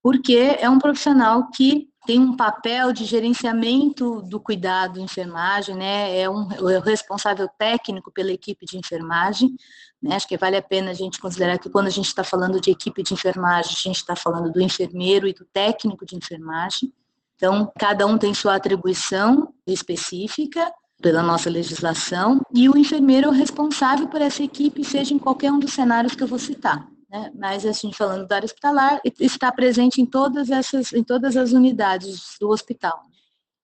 Porque 0.03 0.57
é 0.61 0.71
um 0.71 0.79
profissional 0.79 1.51
que 1.51 1.89
tem 2.07 2.21
um 2.21 2.37
papel 2.37 2.93
de 2.93 3.05
gerenciamento 3.05 4.23
do 4.23 4.39
cuidado 4.39 5.01
enfermagem, 5.01 5.75
né? 5.75 6.17
É, 6.17 6.31
um, 6.31 6.51
é 6.53 6.61
o 6.79 6.81
responsável 6.81 7.49
técnico 7.59 8.13
pela 8.13 8.33
equipe 8.33 8.65
de 8.65 8.79
enfermagem. 8.79 9.57
Né? 10.01 10.15
Acho 10.15 10.29
que 10.29 10.37
vale 10.37 10.57
a 10.57 10.63
pena 10.63 10.93
a 10.93 10.95
gente 10.95 11.21
considerar 11.21 11.59
que 11.59 11.69
quando 11.69 11.89
a 11.89 11.91
gente 11.91 12.07
está 12.07 12.23
falando 12.23 12.61
de 12.61 12.71
equipe 12.71 13.03
de 13.03 13.13
enfermagem, 13.13 13.73
a 13.73 13.83
gente 13.83 13.97
está 13.97 14.15
falando 14.15 14.53
do 14.53 14.61
enfermeiro 14.61 15.27
e 15.27 15.35
do 15.35 15.45
técnico 15.47 16.07
de 16.07 16.15
enfermagem. 16.15 16.93
Então, 17.35 17.71
cada 17.77 18.07
um 18.07 18.17
tem 18.17 18.33
sua 18.33 18.55
atribuição 18.55 19.53
específica 19.67 20.73
pela 21.01 21.23
nossa 21.23 21.51
legislação, 21.51 22.41
e 22.55 22.69
o 22.69 22.77
enfermeiro 22.77 23.31
responsável 23.31 24.09
por 24.09 24.21
essa 24.21 24.43
equipe, 24.43 24.83
seja 24.83 25.13
em 25.13 25.19
qualquer 25.19 25.53
um 25.53 25.59
dos 25.59 25.73
cenários 25.73 26.15
que 26.15 26.23
eu 26.23 26.27
vou 26.27 26.39
citar. 26.39 26.89
Né? 27.11 27.31
Mas, 27.35 27.67
assim, 27.67 27.93
falando 27.93 28.27
da 28.27 28.37
área 28.37 28.47
hospitalar, 28.47 29.01
está 29.21 29.53
presente 29.53 30.01
em 30.01 30.07
todas, 30.07 30.51
essas, 30.51 30.93
em 30.93 31.05
todas 31.05 31.37
as 31.37 31.53
unidades 31.53 32.37
do 32.41 32.49
hospital. 32.49 33.03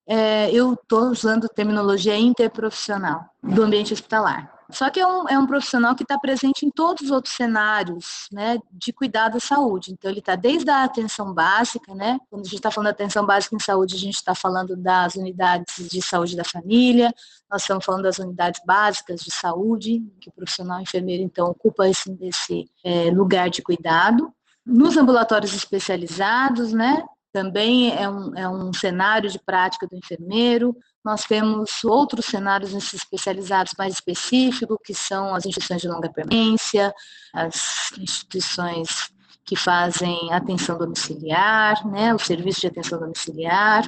É, 0.05 0.51
eu 0.51 0.73
estou 0.73 1.09
usando 1.09 1.47
terminologia 1.47 2.15
interprofissional 2.15 3.25
do 3.41 3.63
ambiente 3.63 3.93
hospitalar. 3.93 4.52
Só 4.71 4.89
que 4.89 4.99
é 4.99 5.07
um, 5.07 5.27
é 5.29 5.37
um 5.37 5.45
profissional 5.45 5.95
que 5.95 6.03
está 6.03 6.17
presente 6.17 6.65
em 6.65 6.69
todos 6.69 7.03
os 7.03 7.11
outros 7.11 7.35
cenários 7.35 8.27
né, 8.31 8.57
de 8.71 8.91
cuidado 8.93 9.37
à 9.37 9.39
saúde. 9.39 9.91
Então, 9.91 10.09
ele 10.09 10.19
está 10.19 10.35
desde 10.35 10.69
a 10.69 10.83
atenção 10.83 11.33
básica, 11.33 11.93
né? 11.93 12.19
Quando 12.29 12.41
a 12.41 12.45
gente 12.45 12.55
está 12.55 12.71
falando 12.71 12.87
de 12.87 12.93
atenção 12.93 13.25
básica 13.25 13.55
em 13.55 13.59
saúde, 13.59 13.95
a 13.95 13.99
gente 13.99 14.15
está 14.15 14.33
falando 14.33 14.75
das 14.75 15.15
unidades 15.15 15.89
de 15.89 16.01
saúde 16.01 16.35
da 16.35 16.43
família, 16.43 17.13
nós 17.51 17.61
estamos 17.61 17.85
falando 17.85 18.03
das 18.03 18.17
unidades 18.17 18.61
básicas 18.65 19.21
de 19.21 19.31
saúde, 19.31 20.01
que 20.19 20.29
o 20.29 20.33
profissional 20.33 20.81
enfermeiro, 20.81 21.23
então, 21.23 21.47
ocupa 21.47 21.87
esse, 21.87 22.17
esse 22.21 22.69
é, 22.83 23.11
lugar 23.11 23.49
de 23.49 23.61
cuidado. 23.61 24.33
Nos 24.65 24.97
ambulatórios 24.97 25.53
especializados, 25.53 26.73
né? 26.73 27.03
Também 27.31 27.91
é 27.95 28.07
um, 28.07 28.35
é 28.35 28.47
um 28.47 28.71
cenário 28.71 29.29
de 29.29 29.39
prática 29.39 29.87
do 29.87 29.95
enfermeiro, 29.95 30.77
nós 31.03 31.23
temos 31.23 31.83
outros 31.83 32.25
cenários 32.25 32.73
especializados 32.93 33.73
mais 33.77 33.93
específicos, 33.93 34.77
que 34.83 34.93
são 34.93 35.35
as 35.35 35.45
instituições 35.45 35.81
de 35.81 35.87
longa 35.87 36.09
permanência, 36.09 36.93
as 37.33 37.91
instituições 37.97 39.11
que 39.45 39.57
fazem 39.57 40.31
atenção 40.31 40.77
domiciliar, 40.77 41.85
né, 41.85 42.13
o 42.13 42.19
serviço 42.19 42.61
de 42.61 42.67
atenção 42.67 42.99
domiciliar, 42.99 43.83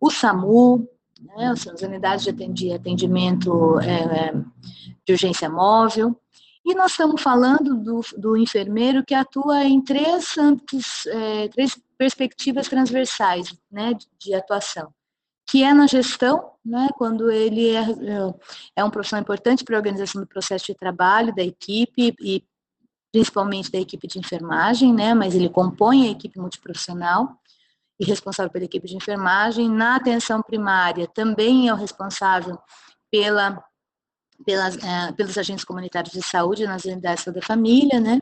o 0.00 0.10
SAMU, 0.10 0.88
né, 1.20 1.46
as 1.52 1.64
unidades 1.82 2.24
de 2.24 2.72
atendimento 2.72 3.78
é, 3.80 4.32
de 5.06 5.12
urgência 5.12 5.48
móvel, 5.48 6.20
e 6.64 6.74
nós 6.74 6.90
estamos 6.90 7.22
falando 7.22 7.76
do, 7.76 8.00
do 8.18 8.36
enfermeiro 8.36 9.04
que 9.04 9.14
atua 9.14 9.64
em 9.64 9.80
três, 9.80 10.36
âmbitos, 10.36 11.06
é, 11.06 11.48
três 11.48 11.80
perspectivas 11.96 12.68
transversais 12.68 13.54
né, 13.70 13.94
de, 13.94 14.06
de 14.18 14.34
atuação 14.34 14.92
que 15.50 15.64
é 15.64 15.74
na 15.74 15.88
gestão, 15.88 16.52
né, 16.64 16.88
quando 16.96 17.28
ele 17.28 17.74
é, 17.74 17.84
é 18.76 18.84
um 18.84 18.90
profissional 18.90 19.22
importante 19.22 19.64
para 19.64 19.74
a 19.74 19.78
organização 19.78 20.20
do 20.20 20.26
processo 20.26 20.66
de 20.66 20.74
trabalho 20.76 21.34
da 21.34 21.42
equipe 21.42 22.14
e 22.20 22.44
principalmente 23.10 23.68
da 23.68 23.78
equipe 23.80 24.06
de 24.06 24.20
enfermagem, 24.20 24.94
né, 24.94 25.12
mas 25.12 25.34
ele 25.34 25.48
compõe 25.48 26.06
a 26.06 26.10
equipe 26.12 26.38
multiprofissional 26.38 27.36
e 27.98 28.04
responsável 28.04 28.52
pela 28.52 28.64
equipe 28.64 28.86
de 28.86 28.96
enfermagem. 28.96 29.68
Na 29.68 29.96
atenção 29.96 30.40
primária, 30.40 31.08
também 31.08 31.68
é 31.68 31.74
o 31.74 31.76
responsável 31.76 32.56
pela, 33.10 33.60
pelas, 34.46 34.76
é, 34.76 35.12
pelos 35.12 35.36
agentes 35.36 35.64
comunitários 35.64 36.12
de 36.12 36.22
saúde 36.22 36.64
nas 36.64 36.84
unidades 36.84 37.24
da 37.24 37.42
família, 37.42 37.98
né, 37.98 38.20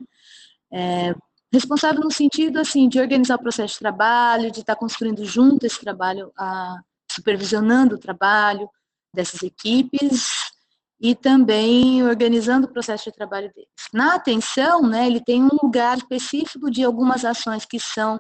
é, 0.73 1.15
responsável 1.53 2.01
no 2.01 2.11
sentido 2.11 2.59
assim 2.59 2.89
de 2.89 2.99
organizar 2.99 3.35
o 3.35 3.43
processo 3.43 3.75
de 3.75 3.81
trabalho, 3.81 4.51
de 4.51 4.61
estar 4.61 4.77
construindo 4.77 5.23
junto 5.27 5.67
esse 5.67 5.79
trabalho 5.79 6.33
a, 6.35 6.79
supervisionando 7.19 7.97
o 7.97 7.99
trabalho 7.99 8.69
dessas 9.15 9.43
equipes 9.43 10.53
e 11.01 11.15
também 11.15 12.03
organizando 12.03 12.67
o 12.67 12.73
processo 12.73 13.05
de 13.05 13.17
trabalho 13.17 13.53
deles. 13.55 13.71
Na 13.93 14.15
atenção, 14.15 14.83
né, 14.83 15.07
ele 15.07 15.23
tem 15.23 15.43
um 15.43 15.59
lugar 15.63 15.97
específico 15.99 16.71
de 16.71 16.83
algumas 16.85 17.25
ações 17.25 17.65
que 17.65 17.79
são 17.79 18.19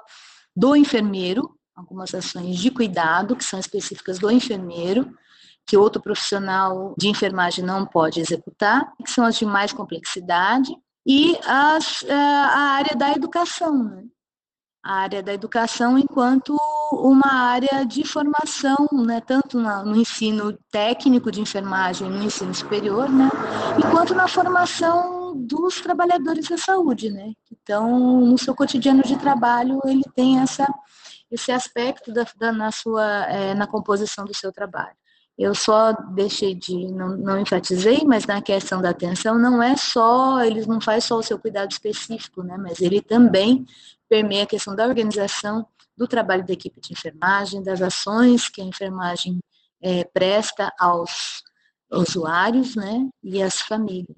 do 0.54 0.76
enfermeiro, 0.76 1.56
algumas 1.74 2.14
ações 2.14 2.58
de 2.58 2.70
cuidado 2.70 3.36
que 3.36 3.44
são 3.44 3.58
específicas 3.58 4.18
do 4.18 4.30
enfermeiro, 4.30 5.12
que 5.66 5.76
outro 5.76 6.00
profissional 6.00 6.94
de 6.98 7.08
enfermagem 7.08 7.64
não 7.64 7.84
pode 7.84 8.20
executar, 8.20 8.92
que 9.04 9.10
são 9.10 9.24
as 9.24 9.36
de 9.36 9.44
mais 9.44 9.72
complexidade, 9.72 10.74
e 11.06 11.38
as, 11.44 12.02
eh, 12.04 12.12
a 12.12 12.60
área 12.76 12.96
da 12.96 13.12
educação, 13.12 13.84
né? 13.84 14.04
a 14.82 14.94
área 15.02 15.22
da 15.22 15.34
educação 15.34 15.98
enquanto 15.98 16.56
uma 16.92 17.32
área 17.32 17.84
de 17.84 18.04
formação, 18.04 18.88
né, 18.92 19.20
tanto 19.20 19.58
no 19.58 19.96
ensino 19.96 20.56
técnico 20.70 21.30
de 21.30 21.40
enfermagem, 21.40 22.08
no 22.08 22.22
ensino 22.22 22.54
superior, 22.54 23.08
né, 23.08 23.28
enquanto 23.78 24.14
na 24.14 24.28
formação 24.28 25.36
dos 25.36 25.80
trabalhadores 25.80 26.48
da 26.48 26.58
saúde, 26.58 27.10
né. 27.10 27.32
Então, 27.52 28.20
no 28.20 28.38
seu 28.38 28.54
cotidiano 28.54 29.02
de 29.02 29.16
trabalho, 29.16 29.80
ele 29.84 30.02
tem 30.14 30.40
essa, 30.40 30.66
esse 31.30 31.52
aspecto 31.52 32.12
da, 32.12 32.26
da 32.36 32.52
na 32.52 32.72
sua, 32.72 33.04
é, 33.26 33.54
na 33.54 33.66
composição 33.66 34.24
do 34.24 34.34
seu 34.34 34.52
trabalho. 34.52 34.96
Eu 35.38 35.54
só 35.54 35.92
deixei 36.14 36.52
de, 36.52 36.90
não, 36.92 37.16
não 37.16 37.38
enfatizei, 37.38 38.02
mas 38.04 38.26
na 38.26 38.42
questão 38.42 38.82
da 38.82 38.90
atenção, 38.90 39.38
não 39.38 39.62
é 39.62 39.76
só, 39.76 40.42
eles 40.42 40.66
não 40.66 40.80
faz 40.80 41.04
só 41.04 41.16
o 41.16 41.22
seu 41.22 41.38
cuidado 41.38 41.70
específico, 41.70 42.42
né, 42.42 42.56
mas 42.58 42.80
ele 42.80 43.00
também 43.00 43.64
permeia 44.08 44.44
a 44.44 44.46
questão 44.46 44.74
da 44.74 44.86
organização 44.86 45.66
do 45.98 46.06
trabalho 46.06 46.46
da 46.46 46.52
equipe 46.52 46.80
de 46.80 46.92
enfermagem, 46.92 47.62
das 47.62 47.82
ações 47.82 48.48
que 48.48 48.62
a 48.62 48.64
enfermagem 48.64 49.40
é, 49.82 50.04
presta 50.04 50.72
aos 50.78 51.42
usuários 51.90 52.76
né, 52.76 53.08
e 53.22 53.42
às 53.42 53.60
famílias. 53.60 54.16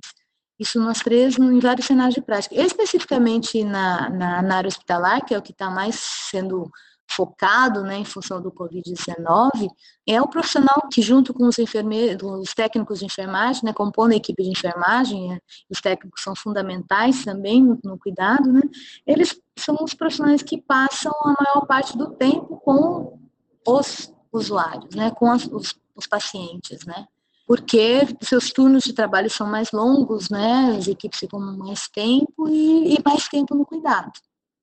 Isso 0.59 0.79
nós 0.79 0.99
três 0.99 1.39
em 1.39 1.59
vários 1.59 1.87
cenários 1.87 2.15
de 2.15 2.21
prática. 2.21 2.55
Especificamente 2.55 3.65
na, 3.65 4.11
na, 4.11 4.43
na 4.43 4.57
área 4.59 4.69
hospitalar, 4.69 5.25
que 5.25 5.35
é 5.35 5.39
o 5.39 5.43
que 5.43 5.53
está 5.53 5.71
mais 5.71 5.95
sendo 6.31 6.71
focado, 7.11 7.83
né, 7.83 7.99
em 7.99 8.05
função 8.05 8.41
do 8.41 8.51
Covid-19, 8.51 9.69
é 10.07 10.21
o 10.23 10.29
profissional 10.29 10.89
que, 10.91 11.03
junto 11.03 11.35
com 11.35 11.47
os 11.47 11.59
enfermeiros, 11.59 12.23
os 12.23 12.55
técnicos 12.55 13.01
de 13.01 13.07
enfermagem, 13.07 13.65
né, 13.65 13.73
compõem 13.73 14.15
a 14.15 14.17
equipe 14.17 14.43
de 14.43 14.51
enfermagem, 14.51 15.35
é, 15.35 15.41
os 15.69 15.81
técnicos 15.81 16.23
são 16.23 16.35
fundamentais 16.37 17.25
também 17.25 17.63
no, 17.63 17.79
no, 17.83 17.99
cuidado, 17.99 18.53
né, 18.53 18.61
eles 19.07 19.41
são 19.59 19.77
os 19.81 19.93
profissionais 19.93 20.43
que 20.43 20.61
passam 20.61 21.13
a 21.13 21.35
maior 21.43 21.67
parte 21.67 21.97
do 21.99 22.11
tempo 22.11 22.57
com 22.59 23.19
os 23.67 24.13
usuários, 24.33 24.95
né, 24.95 25.11
com 25.11 25.31
as, 25.31 25.47
os, 25.47 25.75
os 25.95 26.07
pacientes, 26.07 26.87
né, 26.87 27.07
porque 27.47 28.03
seus 28.23 28.53
turnos 28.53 28.85
de 28.85 28.93
trabalho 28.93 29.29
são 29.29 29.47
mais 29.47 29.73
longos, 29.73 30.31
né, 30.31 30.77
as 30.79 30.87
equipes 30.87 31.19
ficam 31.19 31.41
mais 31.41 31.89
tempo 31.89 32.49
e, 32.49 32.95
e 32.95 32.99
mais 33.05 33.29
tempo 33.29 33.55
no 33.55 33.67
cuidado, 33.67 34.13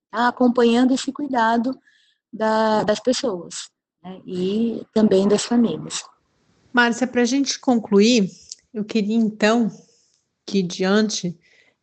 tá, 0.09 0.29
acompanhando 0.29 0.93
esse 0.93 1.11
cuidado 1.11 1.77
da, 2.31 2.83
das 2.83 2.99
pessoas 2.99 3.69
né, 4.03 4.21
e 4.25 4.85
também 4.93 5.27
das 5.27 5.43
famílias. 5.43 6.03
Márcia, 6.71 7.07
para 7.07 7.21
a 7.21 7.25
gente 7.25 7.59
concluir, 7.59 8.29
eu 8.73 8.83
queria 8.83 9.15
então 9.15 9.69
que 10.45 10.61
diante, 10.61 11.37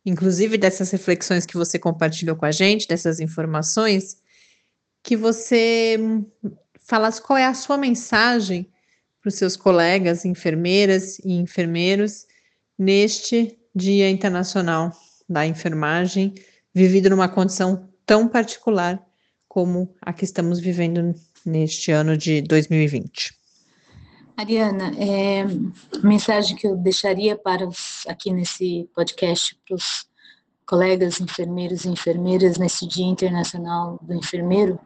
inclusive 0.05 0.57
dessas 0.57 0.89
reflexões 0.91 1.45
que 1.45 1.57
você 1.57 1.77
compartilhou 1.77 2.35
com 2.35 2.45
a 2.45 2.51
gente, 2.51 2.87
dessas 2.87 3.19
informações, 3.19 4.17
que 5.03 5.15
você 5.15 5.97
falasse 6.81 7.21
qual 7.21 7.37
é 7.37 7.45
a 7.45 7.53
sua 7.53 7.77
mensagem 7.77 8.71
para 9.21 9.29
os 9.29 9.35
seus 9.35 9.55
colegas, 9.55 10.23
enfermeiras 10.23 11.19
e 11.19 11.33
enfermeiros, 11.33 12.25
neste 12.77 13.57
Dia 13.73 14.09
Internacional 14.09 14.91
da 15.27 15.45
Enfermagem, 15.45 16.33
vivido 16.73 17.09
numa 17.09 17.27
condição 17.27 17.89
tão 18.05 18.27
particular 18.27 19.03
como 19.55 19.95
a 20.01 20.11
que 20.11 20.25
estamos 20.25 20.59
vivendo 20.59 21.15
neste 21.45 21.89
ano 21.89 22.17
de 22.17 22.41
2020. 22.41 23.33
Ariana, 24.35 24.91
é, 24.99 25.43
a 25.43 26.05
mensagem 26.05 26.57
que 26.57 26.67
eu 26.67 26.75
deixaria 26.75 27.37
para 27.37 27.65
os, 27.65 28.05
aqui 28.05 28.33
nesse 28.33 28.89
podcast 28.93 29.57
para 29.65 29.75
os 29.77 30.05
colegas 30.65 31.21
enfermeiros 31.21 31.85
e 31.85 31.87
enfermeiras 31.87 32.57
nesse 32.57 32.85
Dia 32.85 33.05
Internacional 33.05 33.97
do 34.01 34.13
Enfermeiro, 34.13 34.77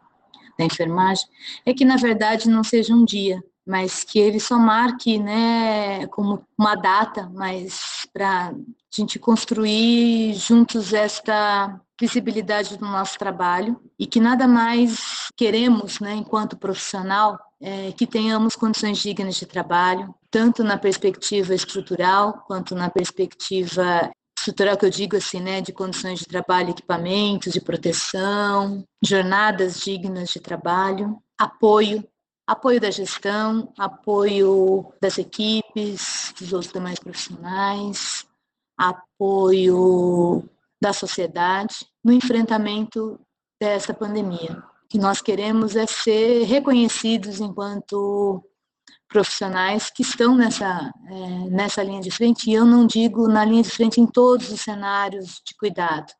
da 0.56 0.64
enfermagem, 0.64 1.26
é 1.66 1.74
que 1.74 1.84
na 1.84 1.96
verdade 1.96 2.48
não 2.48 2.62
seja 2.62 2.94
um 2.94 3.04
dia, 3.04 3.42
mas 3.66 4.04
que 4.04 4.20
ele 4.20 4.38
só 4.38 4.56
marque, 4.56 5.18
né, 5.18 6.06
como 6.12 6.46
uma 6.56 6.76
data, 6.76 7.28
mas 7.34 8.06
para 8.12 8.50
a 8.50 8.54
gente 8.88 9.18
construir 9.18 10.32
juntos 10.34 10.92
esta 10.92 11.80
visibilidade 12.00 12.78
do 12.78 12.86
nosso 12.86 13.18
trabalho 13.18 13.78
e 13.98 14.06
que 14.06 14.18
nada 14.18 14.48
mais 14.48 15.28
queremos, 15.36 16.00
né, 16.00 16.14
enquanto 16.14 16.56
profissional, 16.56 17.38
é, 17.60 17.92
que 17.92 18.06
tenhamos 18.06 18.56
condições 18.56 18.98
dignas 18.98 19.34
de 19.34 19.44
trabalho, 19.44 20.14
tanto 20.30 20.64
na 20.64 20.78
perspectiva 20.78 21.54
estrutural 21.54 22.42
quanto 22.46 22.74
na 22.74 22.88
perspectiva 22.88 24.10
estrutural 24.38 24.78
que 24.78 24.86
eu 24.86 24.90
digo 24.90 25.16
assim, 25.16 25.40
né, 25.40 25.60
de 25.60 25.72
condições 25.72 26.20
de 26.20 26.24
trabalho, 26.24 26.70
equipamentos 26.70 27.52
de 27.52 27.60
proteção, 27.60 28.82
jornadas 29.04 29.80
dignas 29.80 30.30
de 30.30 30.40
trabalho, 30.40 31.18
apoio, 31.38 32.02
apoio 32.46 32.80
da 32.80 32.90
gestão, 32.90 33.70
apoio 33.78 34.90
das 35.02 35.18
equipes, 35.18 36.32
dos 36.40 36.54
outros 36.54 36.72
demais 36.72 36.98
profissionais, 36.98 38.26
apoio 38.78 40.48
da 40.80 40.94
sociedade 40.94 41.89
no 42.04 42.12
enfrentamento 42.12 43.18
dessa 43.60 43.92
pandemia. 43.92 44.62
O 44.84 44.88
que 44.88 44.98
nós 44.98 45.20
queremos 45.20 45.76
é 45.76 45.86
ser 45.86 46.44
reconhecidos 46.44 47.40
enquanto 47.40 48.42
profissionais 49.08 49.90
que 49.90 50.02
estão 50.02 50.36
nessa, 50.36 50.92
é, 51.08 51.50
nessa 51.50 51.82
linha 51.82 52.00
de 52.00 52.10
frente, 52.10 52.48
e 52.48 52.54
eu 52.54 52.64
não 52.64 52.86
digo 52.86 53.28
na 53.28 53.44
linha 53.44 53.62
de 53.62 53.70
frente 53.70 54.00
em 54.00 54.06
todos 54.06 54.50
os 54.50 54.60
cenários 54.60 55.42
de 55.44 55.54
cuidado. 55.58 56.12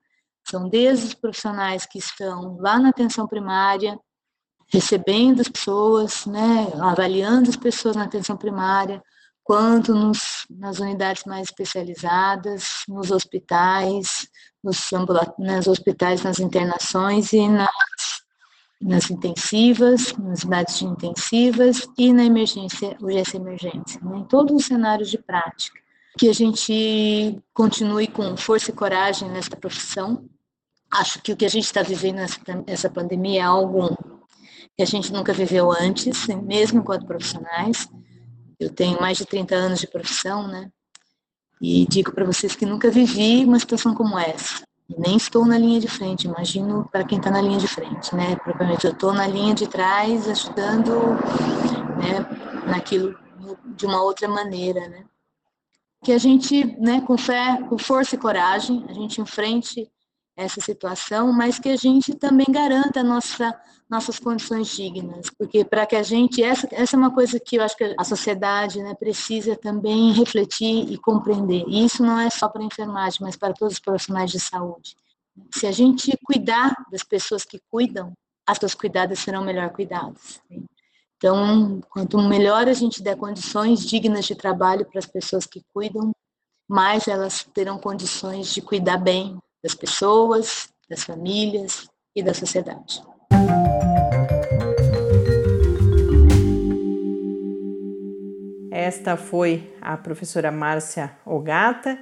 São 0.48 0.68
desde 0.68 1.06
os 1.06 1.14
profissionais 1.14 1.86
que 1.86 1.98
estão 1.98 2.56
lá 2.58 2.78
na 2.78 2.88
atenção 2.88 3.26
primária, 3.26 3.98
recebendo 4.72 5.40
as 5.40 5.48
pessoas, 5.48 6.26
né, 6.26 6.72
avaliando 6.80 7.48
as 7.48 7.56
pessoas 7.56 7.96
na 7.96 8.04
atenção 8.04 8.36
primária, 8.36 9.02
quanto 9.50 9.92
nos, 9.92 10.46
nas 10.48 10.78
unidades 10.78 11.24
mais 11.24 11.48
especializadas, 11.48 12.84
nos 12.86 13.10
hospitais, 13.10 14.28
nos, 14.62 14.78
nos 15.36 15.66
hospitais, 15.66 16.22
nas 16.22 16.38
internações 16.38 17.32
e 17.32 17.48
nas, 17.48 17.68
nas 18.80 19.10
intensivas, 19.10 20.14
nas 20.16 20.44
unidades 20.44 20.78
de 20.78 20.84
intensivas 20.84 21.88
e 21.98 22.12
na 22.12 22.24
emergência, 22.24 22.96
urgência 23.00 23.38
emergência, 23.38 24.00
né? 24.04 24.18
em 24.18 24.24
todos 24.24 24.54
os 24.54 24.66
cenários 24.66 25.10
de 25.10 25.18
prática. 25.18 25.80
Que 26.16 26.28
a 26.28 26.32
gente 26.32 27.42
continue 27.52 28.06
com 28.06 28.36
força 28.36 28.70
e 28.70 28.72
coragem 28.72 29.28
nessa 29.30 29.56
profissão. 29.56 30.30
Acho 30.88 31.20
que 31.20 31.32
o 31.32 31.36
que 31.36 31.44
a 31.44 31.50
gente 31.50 31.64
está 31.64 31.82
vivendo 31.82 32.18
nessa, 32.18 32.40
nessa 32.64 32.88
pandemia 32.88 33.40
é 33.40 33.42
algo 33.42 33.98
que 34.76 34.82
a 34.84 34.86
gente 34.86 35.12
nunca 35.12 35.32
viveu 35.32 35.72
antes, 35.72 36.28
mesmo 36.28 36.78
enquanto 36.78 37.04
profissionais. 37.04 37.88
Eu 38.60 38.68
tenho 38.68 39.00
mais 39.00 39.16
de 39.16 39.24
30 39.24 39.54
anos 39.54 39.80
de 39.80 39.86
profissão, 39.86 40.46
né? 40.46 40.70
E 41.62 41.86
digo 41.86 42.12
para 42.12 42.26
vocês 42.26 42.54
que 42.54 42.66
nunca 42.66 42.90
vivi 42.90 43.42
uma 43.44 43.58
situação 43.58 43.94
como 43.94 44.18
essa. 44.18 44.62
nem 44.98 45.16
estou 45.16 45.46
na 45.46 45.56
linha 45.56 45.80
de 45.80 45.88
frente, 45.88 46.26
imagino 46.26 46.86
para 46.92 47.04
quem 47.04 47.16
está 47.16 47.30
na 47.30 47.40
linha 47.40 47.58
de 47.58 47.66
frente, 47.66 48.14
né? 48.14 48.36
Propriamente 48.36 48.86
eu 48.86 48.92
estou 48.92 49.14
na 49.14 49.26
linha 49.26 49.54
de 49.54 49.66
trás, 49.66 50.28
ajudando, 50.28 50.90
né, 51.96 52.66
naquilo 52.66 53.18
de 53.76 53.86
uma 53.86 54.02
outra 54.02 54.28
maneira, 54.28 54.88
né? 54.88 55.04
Que 56.04 56.12
a 56.12 56.18
gente, 56.18 56.64
né, 56.78 57.00
com 57.02 57.16
fé, 57.16 57.62
com 57.68 57.78
força 57.78 58.14
e 58.14 58.18
coragem, 58.18 58.84
a 58.88 58.92
gente 58.92 59.20
enfrente 59.20 59.90
essa 60.40 60.60
situação, 60.60 61.32
mas 61.32 61.58
que 61.58 61.68
a 61.68 61.76
gente 61.76 62.14
também 62.14 62.46
garanta 62.48 63.02
nossa, 63.02 63.54
nossas 63.88 64.18
condições 64.18 64.68
dignas, 64.68 65.28
porque 65.36 65.64
para 65.64 65.84
que 65.84 65.96
a 65.96 66.02
gente, 66.02 66.42
essa, 66.42 66.66
essa 66.72 66.96
é 66.96 66.98
uma 66.98 67.12
coisa 67.12 67.38
que 67.38 67.56
eu 67.56 67.62
acho 67.62 67.76
que 67.76 67.94
a 67.98 68.04
sociedade 68.04 68.82
né, 68.82 68.94
precisa 68.94 69.54
também 69.54 70.12
refletir 70.12 70.90
e 70.90 70.96
compreender, 70.96 71.64
e 71.68 71.84
isso 71.84 72.02
não 72.02 72.18
é 72.18 72.30
só 72.30 72.48
para 72.48 72.62
a 72.62 72.66
enfermagem, 72.66 73.18
mas 73.20 73.36
para 73.36 73.52
todos 73.52 73.74
os 73.74 73.80
profissionais 73.80 74.30
de 74.30 74.40
saúde. 74.40 74.96
Se 75.54 75.66
a 75.66 75.72
gente 75.72 76.16
cuidar 76.24 76.74
das 76.90 77.02
pessoas 77.02 77.44
que 77.44 77.60
cuidam, 77.70 78.12
as 78.46 78.58
suas 78.58 78.74
cuidadas 78.74 79.18
serão 79.18 79.44
melhor 79.44 79.70
cuidadas. 79.70 80.40
Então, 81.16 81.80
quanto 81.90 82.18
melhor 82.18 82.66
a 82.66 82.72
gente 82.72 83.02
der 83.02 83.16
condições 83.16 83.86
dignas 83.86 84.24
de 84.24 84.34
trabalho 84.34 84.86
para 84.86 84.98
as 84.98 85.06
pessoas 85.06 85.46
que 85.46 85.62
cuidam, 85.72 86.12
mais 86.68 87.06
elas 87.06 87.44
terão 87.52 87.78
condições 87.78 88.54
de 88.54 88.62
cuidar 88.62 88.96
bem 88.96 89.38
das 89.62 89.74
pessoas, 89.74 90.68
das 90.88 91.04
famílias 91.04 91.88
e 92.14 92.22
da 92.22 92.34
sociedade. 92.34 93.02
Esta 98.70 99.16
foi 99.16 99.72
a 99.80 99.96
professora 99.96 100.50
Márcia 100.50 101.12
Ogata. 101.24 101.98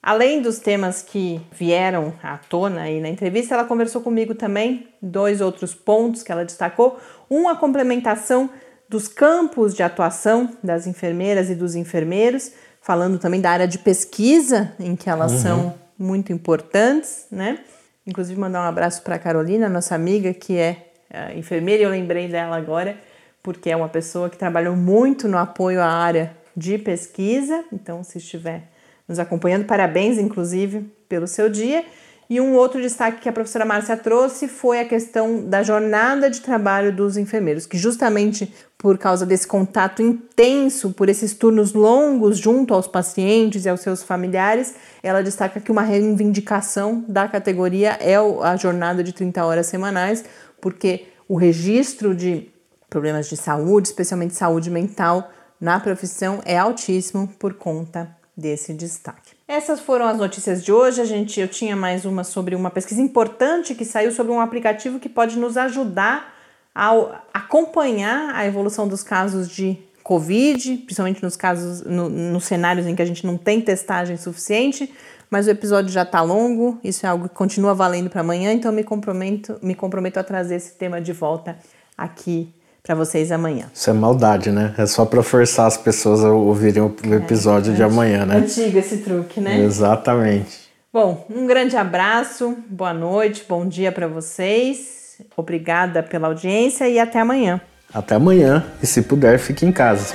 Além 0.00 0.40
dos 0.40 0.58
temas 0.58 1.02
que 1.02 1.40
vieram 1.50 2.14
à 2.22 2.38
tona 2.38 2.82
aí 2.82 3.00
na 3.00 3.08
entrevista, 3.08 3.54
ela 3.54 3.64
conversou 3.64 4.00
comigo 4.00 4.34
também 4.34 4.88
dois 5.02 5.40
outros 5.40 5.74
pontos 5.74 6.22
que 6.22 6.30
ela 6.30 6.44
destacou. 6.44 6.98
Um, 7.28 7.48
a 7.48 7.56
complementação 7.56 8.48
dos 8.88 9.08
campos 9.08 9.74
de 9.74 9.82
atuação 9.82 10.56
das 10.62 10.86
enfermeiras 10.86 11.50
e 11.50 11.54
dos 11.54 11.74
enfermeiros, 11.74 12.52
falando 12.80 13.18
também 13.18 13.40
da 13.40 13.50
área 13.50 13.66
de 13.66 13.78
pesquisa 13.78 14.72
em 14.78 14.94
que 14.94 15.10
elas 15.10 15.32
uhum. 15.32 15.38
são 15.38 15.74
muito 15.98 16.32
importantes, 16.32 17.26
né? 17.30 17.58
Inclusive 18.06 18.38
mandar 18.40 18.60
um 18.60 18.68
abraço 18.68 19.02
para 19.02 19.16
a 19.16 19.18
Carolina, 19.18 19.68
nossa 19.68 19.94
amiga, 19.94 20.32
que 20.32 20.56
é 20.56 20.92
uh, 21.10 21.38
enfermeira, 21.38 21.82
eu 21.82 21.90
lembrei 21.90 22.28
dela 22.28 22.56
agora, 22.56 22.98
porque 23.42 23.70
é 23.70 23.76
uma 23.76 23.88
pessoa 23.88 24.30
que 24.30 24.36
trabalhou 24.36 24.76
muito 24.76 25.26
no 25.28 25.36
apoio 25.36 25.80
à 25.80 25.86
área 25.86 26.36
de 26.56 26.78
pesquisa. 26.78 27.64
Então, 27.72 28.02
se 28.02 28.18
estiver 28.18 28.62
nos 29.06 29.18
acompanhando, 29.18 29.64
parabéns, 29.64 30.18
inclusive, 30.18 30.90
pelo 31.08 31.26
seu 31.26 31.48
dia. 31.48 31.84
E 32.30 32.42
um 32.42 32.54
outro 32.54 32.80
destaque 32.82 33.22
que 33.22 33.28
a 33.28 33.32
professora 33.32 33.64
Márcia 33.64 33.96
trouxe 33.96 34.48
foi 34.48 34.80
a 34.80 34.84
questão 34.84 35.48
da 35.48 35.62
jornada 35.62 36.28
de 36.28 36.42
trabalho 36.42 36.94
dos 36.94 37.16
enfermeiros, 37.16 37.64
que 37.64 37.78
justamente 37.78 38.52
por 38.76 38.98
causa 38.98 39.24
desse 39.24 39.46
contato 39.46 40.02
intenso, 40.02 40.90
por 40.90 41.08
esses 41.08 41.32
turnos 41.32 41.72
longos 41.72 42.36
junto 42.36 42.74
aos 42.74 42.86
pacientes 42.86 43.64
e 43.64 43.68
aos 43.68 43.80
seus 43.80 44.02
familiares, 44.02 44.74
ela 45.02 45.22
destaca 45.22 45.58
que 45.58 45.72
uma 45.72 45.80
reivindicação 45.80 47.02
da 47.08 47.26
categoria 47.26 47.96
é 47.98 48.16
a 48.16 48.56
jornada 48.56 49.02
de 49.02 49.14
30 49.14 49.44
horas 49.44 49.66
semanais, 49.66 50.22
porque 50.60 51.06
o 51.26 51.34
registro 51.34 52.14
de 52.14 52.50
problemas 52.90 53.26
de 53.28 53.38
saúde, 53.38 53.88
especialmente 53.88 54.34
saúde 54.34 54.70
mental, 54.70 55.30
na 55.58 55.80
profissão 55.80 56.40
é 56.44 56.58
altíssimo 56.58 57.26
por 57.38 57.54
conta 57.54 58.14
desse 58.36 58.74
destaque. 58.74 59.27
Essas 59.48 59.80
foram 59.80 60.06
as 60.06 60.18
notícias 60.18 60.62
de 60.62 60.70
hoje. 60.70 61.00
A 61.00 61.06
gente, 61.06 61.40
eu 61.40 61.48
tinha 61.48 61.74
mais 61.74 62.04
uma 62.04 62.22
sobre 62.22 62.54
uma 62.54 62.70
pesquisa 62.70 63.00
importante 63.00 63.74
que 63.74 63.82
saiu 63.82 64.12
sobre 64.12 64.30
um 64.30 64.42
aplicativo 64.42 65.00
que 65.00 65.08
pode 65.08 65.38
nos 65.38 65.56
ajudar 65.56 66.34
ao 66.74 67.18
acompanhar 67.32 68.34
a 68.34 68.44
evolução 68.44 68.86
dos 68.86 69.02
casos 69.02 69.48
de 69.48 69.78
Covid, 70.02 70.76
principalmente 70.84 71.22
nos 71.22 71.34
casos, 71.34 71.82
no, 71.82 72.10
nos 72.10 72.44
cenários 72.44 72.86
em 72.86 72.94
que 72.94 73.00
a 73.00 73.06
gente 73.06 73.26
não 73.26 73.38
tem 73.38 73.58
testagem 73.58 74.18
suficiente, 74.18 74.92
mas 75.30 75.46
o 75.46 75.50
episódio 75.50 75.90
já 75.90 76.02
está 76.02 76.20
longo, 76.20 76.78
isso 76.84 77.06
é 77.06 77.08
algo 77.08 77.26
que 77.28 77.34
continua 77.34 77.74
valendo 77.74 78.10
para 78.10 78.20
amanhã, 78.20 78.52
então 78.52 78.70
me 78.70 78.84
comprometo, 78.84 79.58
me 79.62 79.74
comprometo 79.74 80.20
a 80.20 80.24
trazer 80.24 80.56
esse 80.56 80.74
tema 80.74 81.00
de 81.00 81.12
volta 81.12 81.58
aqui 81.96 82.52
para 82.88 82.94
vocês 82.94 83.30
amanhã. 83.30 83.66
Isso 83.74 83.90
é 83.90 83.92
maldade, 83.92 84.50
né? 84.50 84.72
É 84.78 84.86
só 84.86 85.04
para 85.04 85.22
forçar 85.22 85.66
as 85.66 85.76
pessoas 85.76 86.24
a 86.24 86.32
ouvirem 86.32 86.82
o 86.82 86.96
é, 87.04 87.16
episódio 87.16 87.74
é, 87.74 87.76
de 87.76 87.82
amanhã, 87.82 88.24
né? 88.24 88.36
Antigo 88.36 88.78
esse 88.78 88.96
truque, 88.98 89.42
né? 89.42 89.60
Exatamente. 89.60 90.70
Bom, 90.90 91.26
um 91.28 91.46
grande 91.46 91.76
abraço, 91.76 92.56
boa 92.66 92.94
noite, 92.94 93.44
bom 93.46 93.68
dia 93.68 93.92
para 93.92 94.08
vocês. 94.08 95.18
Obrigada 95.36 96.02
pela 96.02 96.28
audiência 96.28 96.88
e 96.88 96.98
até 96.98 97.20
amanhã. 97.20 97.60
Até 97.92 98.14
amanhã 98.14 98.64
e 98.82 98.86
se 98.86 99.02
puder, 99.02 99.38
fique 99.38 99.66
em 99.66 99.72
casa. 99.72 100.14